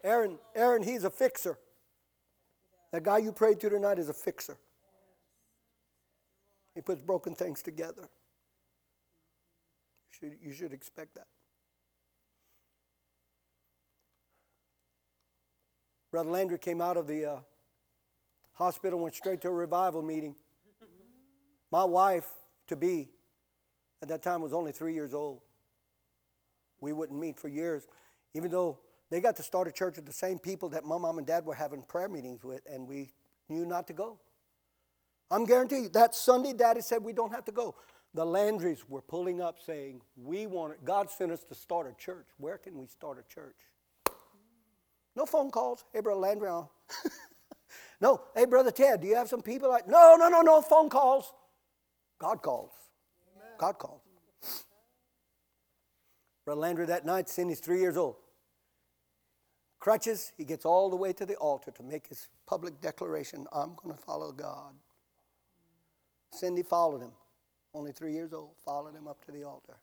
[0.06, 1.58] Aaron, Aaron, he's a fixer.
[2.92, 4.56] That guy you prayed to tonight is a fixer.
[6.76, 8.08] He puts broken things together.
[10.08, 11.26] You should, you should expect that.
[16.12, 17.36] Brother Landry came out of the uh,
[18.52, 20.36] hospital, went straight to a revival meeting.
[21.72, 22.28] My wife,
[22.68, 23.08] to be,
[24.00, 25.40] at that time was only three years old.
[26.80, 27.88] We wouldn't meet for years,
[28.34, 28.78] even though
[29.10, 31.44] they got to start a church with the same people that my mom and dad
[31.44, 33.12] were having prayer meetings with, and we
[33.48, 34.18] knew not to go.
[35.30, 37.74] I'm guaranteed you, that Sunday, Daddy said we don't have to go.
[38.14, 40.84] The Landrys were pulling up saying, We want it.
[40.84, 42.26] God sent us to start a church.
[42.38, 43.56] Where can we start a church?
[45.14, 45.84] No phone calls.
[45.92, 46.48] Hey, Brother Landry.
[46.48, 46.62] Uh,
[48.00, 48.22] no.
[48.34, 49.68] Hey, Brother Ted, do you have some people?
[49.68, 51.32] Like, no, no, no, no phone calls.
[52.18, 52.72] God calls.
[53.36, 53.52] Amen.
[53.58, 54.02] God calls.
[56.44, 58.16] Brother Landry that night, Cindy's three years old
[59.86, 63.76] crutches, he gets all the way to the altar to make his public declaration I'm
[63.76, 64.74] going to follow God.
[66.32, 67.12] Cindy followed him,
[67.72, 69.76] only three years old, followed him up to the altar.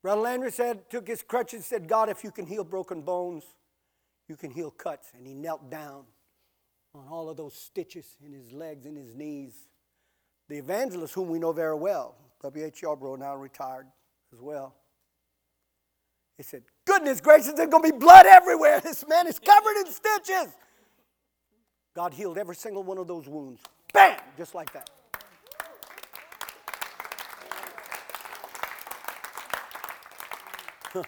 [0.00, 3.42] Brother Landry said, took his crutches, said, God, if you can heal broken bones,
[4.28, 5.08] you can heal cuts.
[5.12, 6.04] And he knelt down
[6.94, 9.54] on all of those stitches in his legs and his knees.
[10.48, 12.82] The evangelist, whom we know very well, W.H.
[12.82, 13.88] Yarbrough, now retired
[14.32, 14.76] as well,
[16.36, 16.62] he said,
[16.98, 18.80] goodness gracious, there's going to be blood everywhere.
[18.88, 20.52] This man is covered in stitches.
[21.94, 23.60] God healed every single one of those wounds.
[23.92, 24.18] Bam!
[24.36, 24.90] Just like that.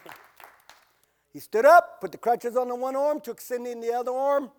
[1.32, 4.12] he stood up, put the crutches on the one arm, took Cindy in the other
[4.12, 4.50] arm,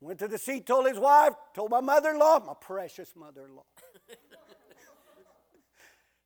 [0.00, 3.44] went to the seat, told his wife, told my mother in law, my precious mother
[3.44, 3.66] in law,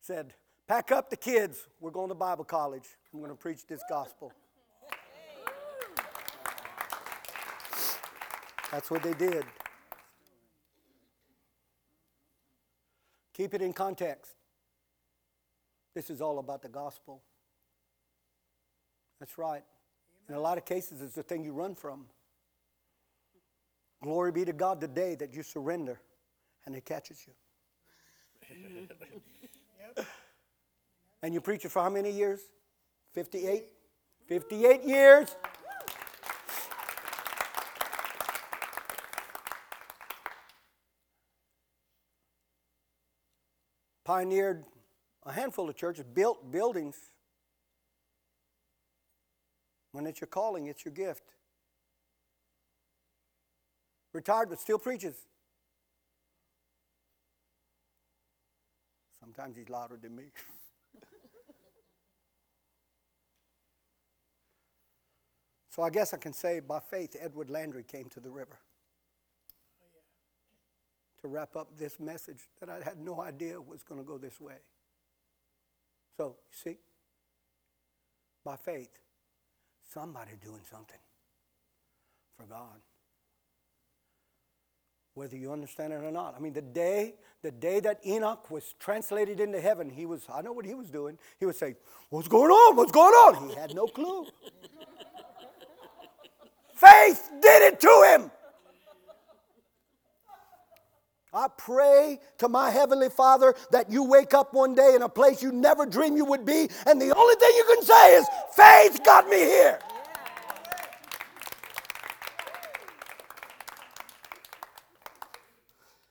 [0.01, 0.33] said,
[0.71, 1.67] Pack up the kids.
[1.81, 2.85] We're going to Bible college.
[3.13, 4.31] I'm going to preach this gospel.
[8.71, 9.43] That's what they did.
[13.33, 14.31] Keep it in context.
[15.93, 17.21] This is all about the gospel.
[19.19, 19.63] That's right.
[20.29, 22.05] In a lot of cases, it's the thing you run from.
[24.01, 25.99] Glory be to God the day that you surrender
[26.65, 27.33] and it catches you.
[31.23, 32.41] and you preach it for how many years?
[33.13, 33.65] 58?
[34.27, 35.35] 58 years.
[44.03, 44.65] Pioneered
[45.25, 46.97] a handful of churches, built buildings.
[49.91, 51.23] When it's your calling, it's your gift.
[54.13, 55.15] Retired, but still preaches.
[59.19, 60.23] Sometimes he's louder than me.
[65.71, 68.59] so I guess I can say by faith, Edward Landry came to the river
[71.21, 74.41] to wrap up this message that I had no idea was going to go this
[74.41, 74.57] way.
[76.17, 76.77] So, you see,
[78.43, 78.89] by faith,
[79.93, 80.99] somebody doing something
[82.37, 82.81] for God.
[85.13, 86.35] Whether you understand it or not.
[86.37, 90.41] I mean, the day, the day that Enoch was translated into heaven, he was, I
[90.41, 91.17] know what he was doing.
[91.39, 91.75] He would say,
[92.09, 92.75] What's going on?
[92.75, 93.49] What's going on?
[93.49, 94.25] He had no clue.
[96.81, 98.31] Faith did it to him.
[101.31, 105.43] I pray to my Heavenly Father that you wake up one day in a place
[105.43, 109.03] you never dreamed you would be, and the only thing you can say is, Faith
[109.05, 109.79] got me here.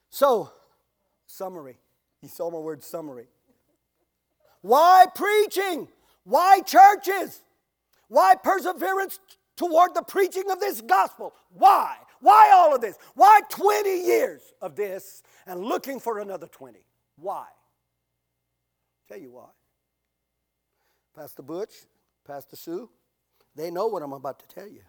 [0.09, 0.51] So,
[1.25, 1.77] summary.
[2.21, 3.27] You saw my word summary.
[4.61, 5.89] Why preaching?
[6.23, 7.41] Why churches?
[8.07, 9.19] Why perseverance
[9.55, 11.33] toward the preaching of this gospel?
[11.53, 11.97] Why?
[12.19, 12.97] Why all of this?
[13.15, 16.79] Why 20 years of this and looking for another 20?
[17.17, 17.45] Why?
[19.07, 19.49] Tell you why.
[21.15, 21.73] Pastor Butch,
[22.25, 22.89] Pastor Sue,
[23.55, 24.81] they know what I'm about to tell you.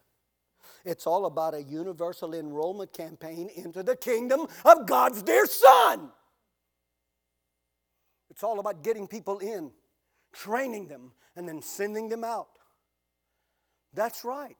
[0.85, 6.11] It's all about a universal enrollment campaign into the kingdom of God's dear Son.
[8.31, 9.73] It's all about getting people in,
[10.33, 12.49] training them, and then sending them out.
[13.95, 14.57] That's right.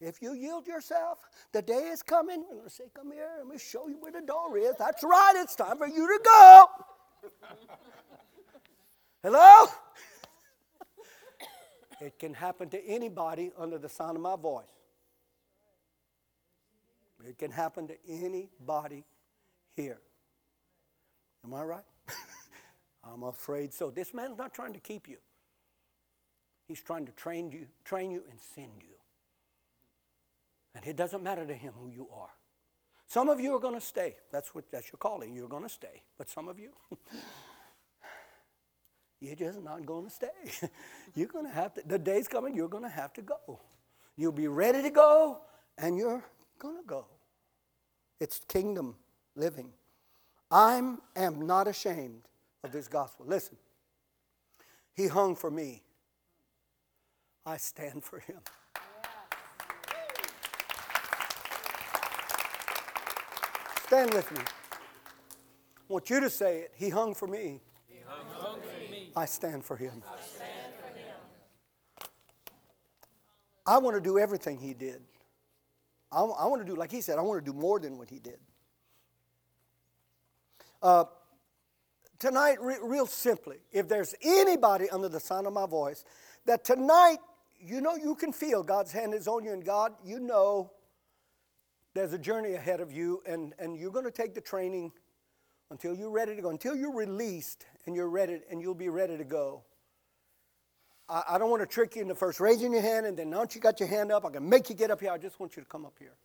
[0.00, 1.20] If you yield yourself,
[1.52, 2.44] the day is coming.
[2.50, 4.74] I'm going to say, Come here, let me show you where the door is.
[4.78, 6.66] That's right, it's time for you to go.
[9.22, 9.66] Hello?
[12.00, 14.66] it can happen to anybody under the sound of my voice.
[17.26, 19.04] It can happen to anybody
[19.74, 20.00] here.
[21.44, 21.84] Am I right?
[23.04, 23.90] I'm afraid so.
[23.90, 25.16] This man's not trying to keep you.
[26.66, 28.94] He's trying to train you, train you and send you.
[30.74, 32.30] And it doesn't matter to him who you are.
[33.06, 34.16] Some of you are going to stay.
[34.32, 35.34] That's what that's your calling.
[35.34, 36.02] You're going to stay.
[36.18, 36.70] But some of you,
[39.20, 40.68] you're just not going to stay.
[41.14, 41.82] you're going to have to.
[41.86, 42.56] The day's coming.
[42.56, 43.60] You're going to have to go.
[44.16, 45.38] You'll be ready to go,
[45.78, 46.24] and you're
[46.58, 47.06] going to go.
[48.18, 48.96] It's kingdom
[49.36, 49.70] living.
[50.50, 50.80] I
[51.14, 52.22] am not ashamed
[52.64, 53.26] of this gospel.
[53.28, 53.56] Listen,
[54.94, 55.83] he hung for me.
[57.46, 58.38] I stand for him.
[63.86, 64.40] Stand with me.
[64.40, 66.72] I want you to say it.
[66.74, 67.60] He hung for me.
[67.86, 69.10] He Hung for me.
[69.14, 70.02] I stand for him.
[70.06, 72.08] I, stand for him.
[73.66, 75.02] I want to do everything he did.
[76.10, 78.08] I, I, want to do, like he said, I want to do more than what
[78.08, 78.38] he did.
[80.82, 81.04] Uh,
[82.18, 86.04] tonight, re- real simply, if there's anybody under the sound of my voice
[86.46, 87.18] that tonight,
[87.64, 90.72] you know, you can feel God's hand is on you, and God, you know
[91.94, 94.92] there's a journey ahead of you, and, and you're going to take the training
[95.70, 99.16] until you're ready to go, until you're released and you're ready, and you'll be ready
[99.16, 99.64] to go.
[101.08, 103.54] I, I don't want to trick you into first raising your hand, and then once
[103.54, 105.10] you got your hand up, I can make you get up here.
[105.12, 106.16] I just want you to come up here.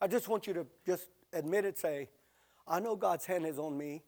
[0.00, 2.10] I just want you to just admit it, say,
[2.68, 4.02] I know God's hand is on me,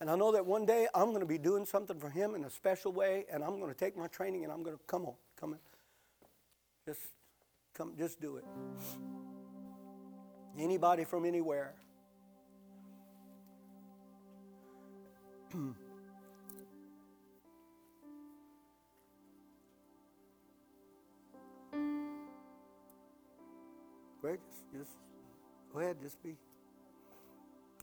[0.00, 2.44] And I know that one day I'm going to be doing something for him in
[2.44, 5.04] a special way, and I'm going to take my training and I'm going to come
[5.06, 5.56] on, come.
[6.86, 7.00] Just
[7.74, 8.44] come, just do it.
[10.58, 11.74] Anybody from anywhere.
[24.20, 24.90] Great, just, just
[25.72, 26.36] go ahead, just be.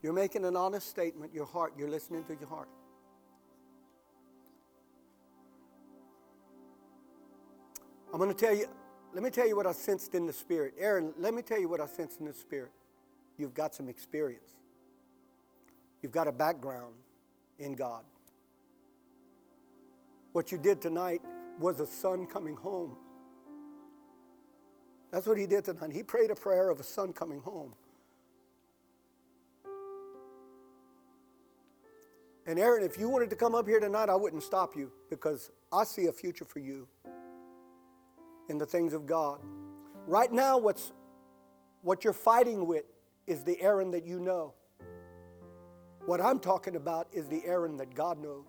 [0.02, 2.68] You're making an honest statement, your heart, you're listening to your heart.
[8.12, 8.66] I'm going to tell you,
[9.12, 10.74] let me tell you what I sensed in the spirit.
[10.78, 12.72] Aaron, let me tell you what I sensed in the spirit.
[13.36, 14.54] You've got some experience,
[16.02, 16.94] you've got a background
[17.58, 18.02] in God.
[20.32, 21.22] What you did tonight
[21.58, 22.96] was a son coming home.
[25.10, 25.90] That's what he did tonight.
[25.92, 27.74] He prayed a prayer of a son coming home.
[32.46, 35.50] And Aaron, if you wanted to come up here tonight, I wouldn't stop you because
[35.72, 36.88] I see a future for you
[38.48, 39.40] in the things of God.
[40.06, 40.92] Right now, what's
[41.82, 42.84] what you're fighting with
[43.26, 44.54] is the Aaron that you know.
[46.06, 48.46] What I'm talking about is the Aaron that God knows.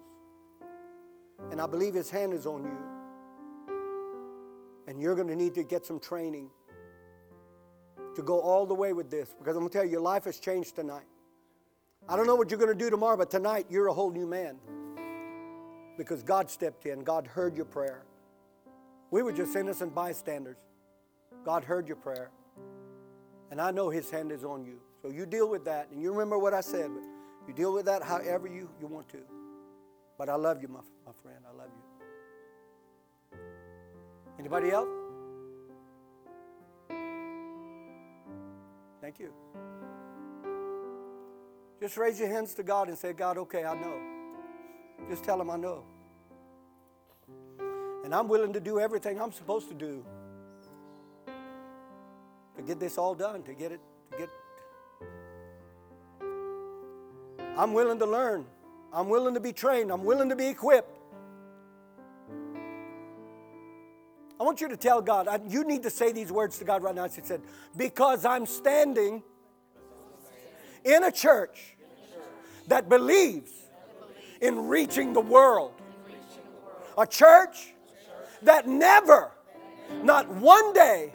[1.52, 2.78] And I believe his hand is on you.
[4.88, 6.50] And you're going to need to get some training
[8.16, 10.24] to go all the way with this because I'm going to tell you, your life
[10.24, 11.06] has changed tonight.
[12.08, 14.26] I don't know what you're going to do tomorrow, but tonight you're a whole new
[14.26, 14.58] man
[15.98, 17.02] because God stepped in.
[17.02, 18.04] God heard your prayer.
[19.12, 20.58] We were just innocent bystanders.
[21.46, 22.30] God heard your prayer.
[23.52, 24.80] And I know His hand is on you.
[25.02, 25.90] So you deal with that.
[25.92, 27.04] And you remember what I said, but
[27.48, 29.20] you deal with that however you, you want to.
[30.18, 31.40] But I love you, my, my friend.
[31.48, 33.40] I love you.
[34.38, 34.88] Anybody else?
[39.02, 39.34] Thank you.
[41.80, 43.98] Just raise your hands to God and say, God, okay, I know.
[45.10, 45.84] Just tell Him I know.
[48.10, 50.04] And I'm willing to do everything I'm supposed to do
[52.58, 53.80] to get this all done, to get it,
[54.10, 54.30] to get.
[57.56, 58.48] I'm willing to learn.
[58.92, 59.92] I'm willing to be trained.
[59.92, 60.98] I'm willing to be equipped.
[64.40, 66.82] I want you to tell God, I, you need to say these words to God
[66.82, 67.08] right now.
[67.10, 67.44] She said,
[67.78, 69.22] Because I'm standing
[70.84, 71.76] in a church
[72.66, 73.52] that believes
[74.42, 75.74] in reaching the world.
[76.98, 77.76] A church
[78.44, 79.32] that never,
[80.04, 81.12] not one day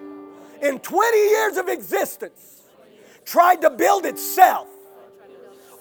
[0.62, 2.62] in 20 years of existence,
[3.24, 4.68] tried to build itself,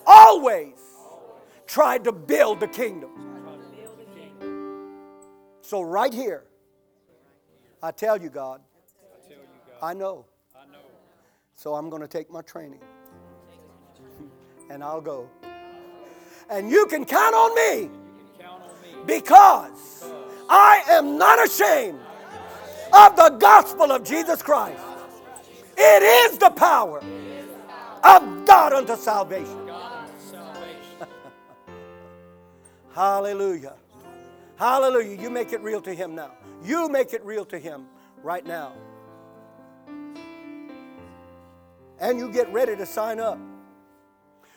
[0.06, 0.74] always
[1.68, 3.10] tried to build the kingdom.
[5.62, 6.44] So, right here,
[7.82, 8.62] I tell you, God,
[9.82, 10.26] I know.
[11.56, 12.82] So, I'm going to take my training
[14.70, 15.30] and I'll go.
[16.50, 17.90] And you can count on me
[19.06, 20.06] because
[20.50, 22.00] I am not ashamed
[22.92, 24.82] of the gospel of Jesus Christ.
[25.78, 27.04] It is the power
[28.04, 29.70] of God unto salvation.
[32.94, 33.74] Hallelujah.
[34.56, 35.20] Hallelujah.
[35.20, 36.32] You make it real to Him now.
[36.64, 37.86] You make it real to Him
[38.22, 38.74] right now.
[42.00, 43.40] And you get ready to sign up.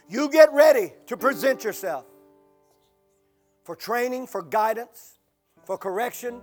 [0.09, 2.05] You get ready to present yourself
[3.65, 5.15] for training, for guidance,
[5.67, 6.41] for correction.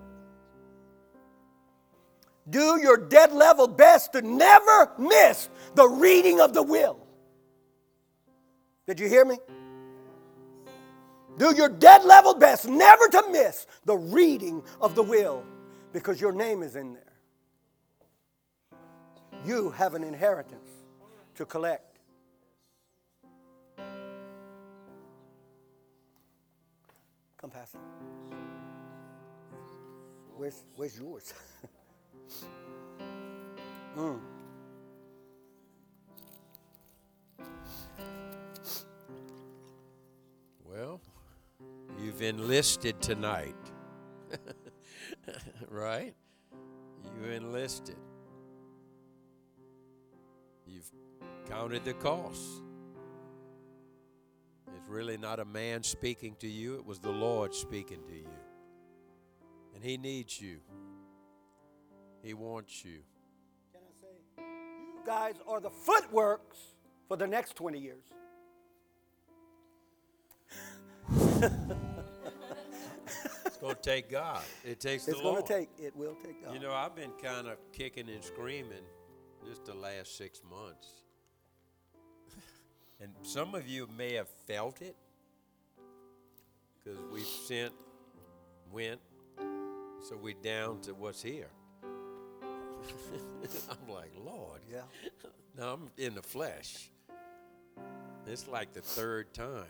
[2.50, 7.00] Do your dead level best to never miss the reading of the will.
[8.86, 9.38] Did you hear me?
[11.38, 15.44] Do your dead level best never to miss the reading of the will
[15.94, 17.04] because your name is in there.
[19.46, 20.70] You have an inheritance
[21.36, 21.98] to collect.
[27.38, 27.80] Come, Pastor.
[30.36, 31.34] Where's, where's yours?
[33.98, 34.20] mm.
[40.66, 41.00] Well,
[42.00, 43.56] you've enlisted tonight.
[45.70, 46.14] right?
[47.04, 47.98] You enlisted.
[50.66, 50.92] You've
[51.48, 52.62] counted the costs.
[54.76, 58.43] It's really not a man speaking to you, it was the Lord speaking to you.
[59.76, 60.58] And He needs you,
[62.22, 63.00] He wants you.
[63.72, 64.44] Can I say,
[64.96, 66.58] you guys are the footworks
[67.08, 68.04] for the next 20 years.
[73.46, 74.42] It's going to take God.
[74.64, 76.54] It takes It's the going to take, it will take God.
[76.54, 78.84] You know, I've been kind of kicking and screaming
[79.48, 80.88] just the last six months.
[83.02, 84.96] and some of you may have felt it,
[86.84, 87.74] because we've sent,
[88.72, 89.00] went,
[90.04, 91.50] so we're down to what's here.
[93.70, 94.60] I'm like, Lord.
[94.70, 94.82] Yeah.
[95.58, 96.90] Now I'm in the flesh.
[98.28, 99.66] It's like the third time.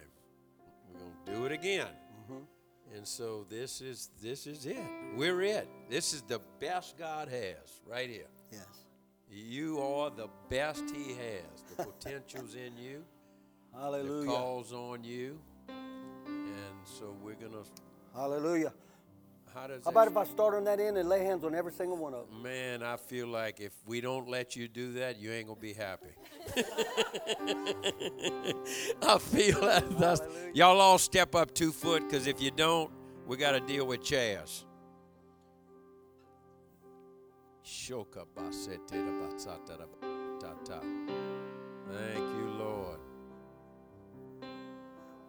[0.91, 1.87] We're gonna do it again.
[2.23, 2.95] Mm-hmm.
[2.95, 4.77] And so this is this is it.
[5.15, 5.67] We're it.
[5.89, 8.27] This is the best God has right here.
[8.51, 8.65] Yes.
[9.29, 11.63] You are the best He has.
[11.77, 13.03] The potential's in you.
[13.73, 14.25] Hallelujah.
[14.25, 15.39] The calls on you.
[15.67, 17.63] And so we're gonna.
[18.15, 18.73] Hallelujah.
[19.53, 21.71] How does How about if I start on that end and lay hands on every
[21.71, 22.41] single one of them?
[22.41, 25.73] Man, I feel like if we don't let you do that, you ain't gonna be
[25.73, 26.07] happy.
[29.07, 30.21] I feel like that's,
[30.53, 32.89] y'all all step up two foot, because if you don't,
[33.27, 34.65] we got to deal with chairs.
[37.63, 39.85] Shoka basete da basata da
[40.39, 40.81] ta-ta.
[41.91, 42.99] Thank you, Lord.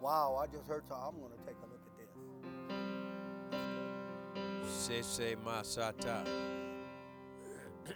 [0.00, 1.73] Wow, I just heard so I'm going to take a
[4.74, 6.24] Sese masata.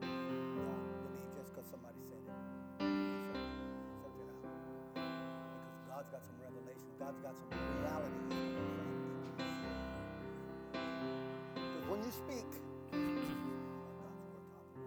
[0.00, 0.64] No,
[1.02, 2.32] believe just because somebody said it.
[4.00, 4.56] Search it out.
[4.94, 5.12] Because
[5.88, 6.88] God's got some revelation.
[6.98, 7.50] God's got some
[7.82, 8.20] reality.
[11.52, 12.48] Because when you speak,
[14.00, 14.80] God's word talks.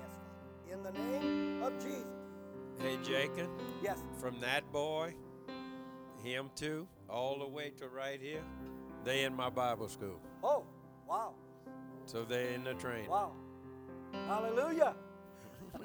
[0.00, 0.72] Yes, Father.
[0.72, 2.06] In the name of Jesus.
[2.78, 3.48] Hey, Jacob.
[3.82, 3.98] Yes.
[4.20, 5.14] from that boy,
[6.22, 6.86] him too,
[7.72, 8.42] way to right here,
[9.04, 10.20] they in my Bible school.
[10.42, 10.64] Oh,
[11.08, 11.34] wow.
[12.06, 13.08] So they in the train.
[13.08, 13.32] Wow.
[14.26, 14.94] Hallelujah.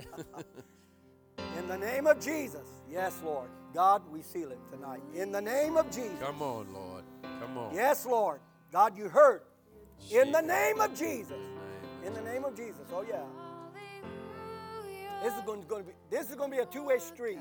[1.57, 2.67] In the name of Jesus.
[2.89, 3.49] Yes, Lord.
[3.73, 5.01] God, we seal it tonight.
[5.15, 6.19] In the name of Jesus.
[6.19, 7.03] Come on, Lord.
[7.23, 7.73] Come on.
[7.73, 8.41] Yes, Lord.
[8.71, 9.41] God, you heard.
[10.11, 11.39] In the name of Jesus.
[12.05, 12.85] In the name of Jesus.
[12.93, 13.23] Oh yeah.
[15.23, 17.39] This is going to be this is going to be a two-way street.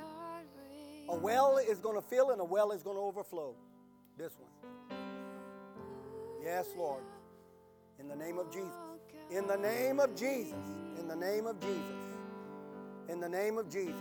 [1.08, 3.54] A well is going to fill and a well is going to overflow.
[4.16, 4.98] This one.
[6.42, 7.02] Yes, Lord.
[8.00, 8.72] In the name of Jesus.
[9.30, 10.54] In the name of Jesus.
[10.98, 11.82] In the name of Jesus.
[13.08, 13.94] In the name of Jesus.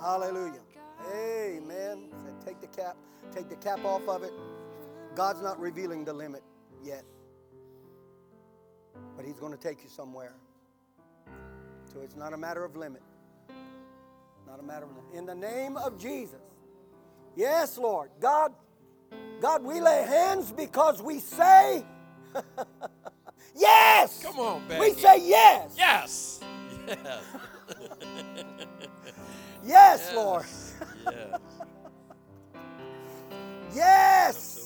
[0.00, 0.60] Hallelujah.
[1.14, 2.08] Amen.
[2.24, 2.96] Said, take the cap,
[3.32, 4.32] take the cap off of it.
[5.14, 6.42] God's not revealing the limit
[6.82, 7.04] yet.
[9.16, 10.34] But He's going to take you somewhere.
[11.92, 13.02] So it's not a matter of limit.
[14.46, 15.14] Not a matter of limit.
[15.14, 16.40] In the name of Jesus.
[17.36, 18.10] Yes, Lord.
[18.20, 18.52] God,
[19.40, 21.84] God, we lay hands because we say
[23.56, 24.22] yes.
[24.22, 25.74] Come on, We say yes.
[25.76, 26.40] Yes.
[29.64, 29.64] Yes.
[29.64, 30.44] Yes, Lord.
[31.06, 31.40] yes.
[33.74, 34.62] Yes.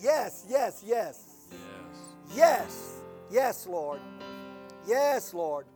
[0.00, 1.24] Yes, yes, yes.
[1.52, 2.34] Yes.
[2.34, 2.94] Yes.
[3.30, 4.00] Yes, Lord.
[4.86, 5.66] Yes, Lord.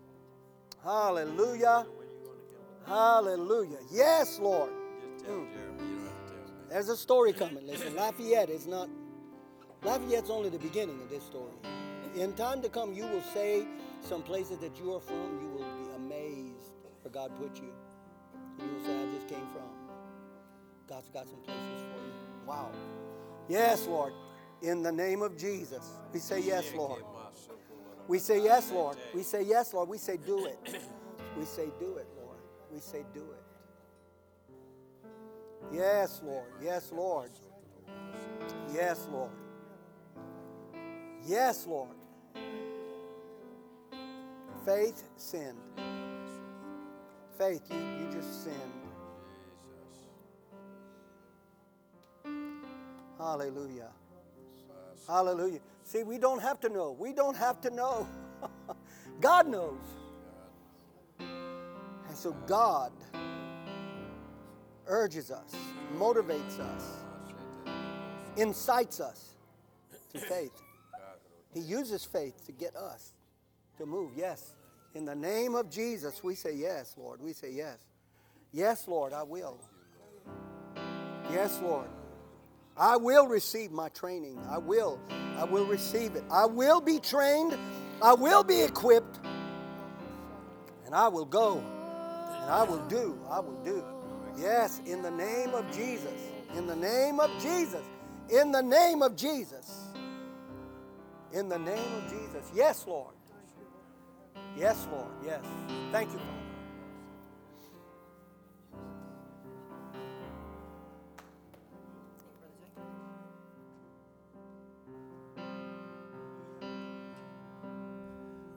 [0.82, 1.86] Hallelujah.
[2.86, 3.78] Hallelujah.
[3.90, 4.70] Yes, Lord.
[5.19, 5.47] Just mm.
[6.77, 7.66] There's a story coming.
[7.66, 8.90] Listen, Lafayette is not,
[9.82, 11.55] Lafayette's only the beginning of this story.
[12.15, 13.66] In time to come, you will say
[14.03, 17.73] some places that you are from, you will be amazed where God put you.
[18.59, 19.62] You will say, I just came from.
[20.86, 22.12] God's got some places for you.
[22.47, 22.70] Wow.
[23.48, 24.12] Yes, Lord.
[24.61, 27.03] In the name of Jesus, we say yes, Lord.
[28.07, 28.98] We say yes, Lord.
[29.15, 29.89] We say yes, Lord.
[29.89, 30.59] We say do it.
[31.39, 32.36] We say do it, Lord.
[32.70, 33.45] We say do it.
[35.72, 36.47] Yes, Lord.
[36.62, 37.30] Yes, Lord.
[38.72, 39.30] Yes, Lord.
[41.26, 41.90] Yes, Lord.
[44.64, 45.59] Faith sinned.
[47.38, 48.56] Faith, you, you just sinned.
[53.18, 53.90] Hallelujah.
[55.09, 55.60] Hallelujah.
[55.84, 56.97] See, we don't have to know.
[56.98, 58.09] We don't have to know.
[59.20, 59.80] God knows.
[62.09, 62.93] And so God
[64.87, 65.55] urges us,
[65.97, 66.85] motivates us,
[68.37, 69.35] incites us
[70.13, 70.53] to faith.
[71.53, 73.13] He uses faith to get us
[73.79, 74.13] to move.
[74.17, 74.55] Yes.
[74.95, 77.21] In the name of Jesus, we say yes, Lord.
[77.21, 77.79] We say yes.
[78.53, 79.59] Yes, Lord, I will.
[81.31, 81.89] Yes, Lord.
[82.77, 84.39] I will receive my training.
[84.49, 85.01] I will.
[85.37, 86.25] I will receive it.
[86.31, 87.57] I will be trained.
[88.03, 89.19] I will be equipped.
[90.85, 91.59] And I will go.
[91.59, 93.19] And I will do.
[93.31, 93.85] I will do.
[94.39, 96.13] Yes, in the name of Jesus.
[96.55, 97.83] In the name of Jesus.
[98.31, 99.89] In the name of Jesus.
[101.33, 102.51] In the name of Jesus.
[102.55, 103.15] Yes, Lord.
[104.57, 105.11] Yes, Lord.
[105.25, 105.45] Yes.
[105.93, 106.33] Thank you, Father.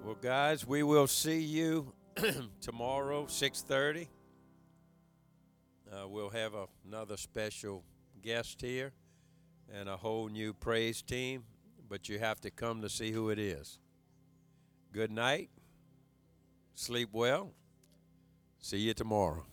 [0.04, 1.94] Well, guys, we will see you
[2.62, 4.08] tomorrow, 6:30.
[5.91, 7.84] Uh, we'll have a, another special
[8.22, 8.91] guest here
[9.74, 11.44] and a whole new praise team,
[11.88, 13.80] but you have to come to see who it is.
[14.91, 15.49] Good night.
[16.76, 17.53] Sleep well.
[18.60, 19.45] See you tomorrow.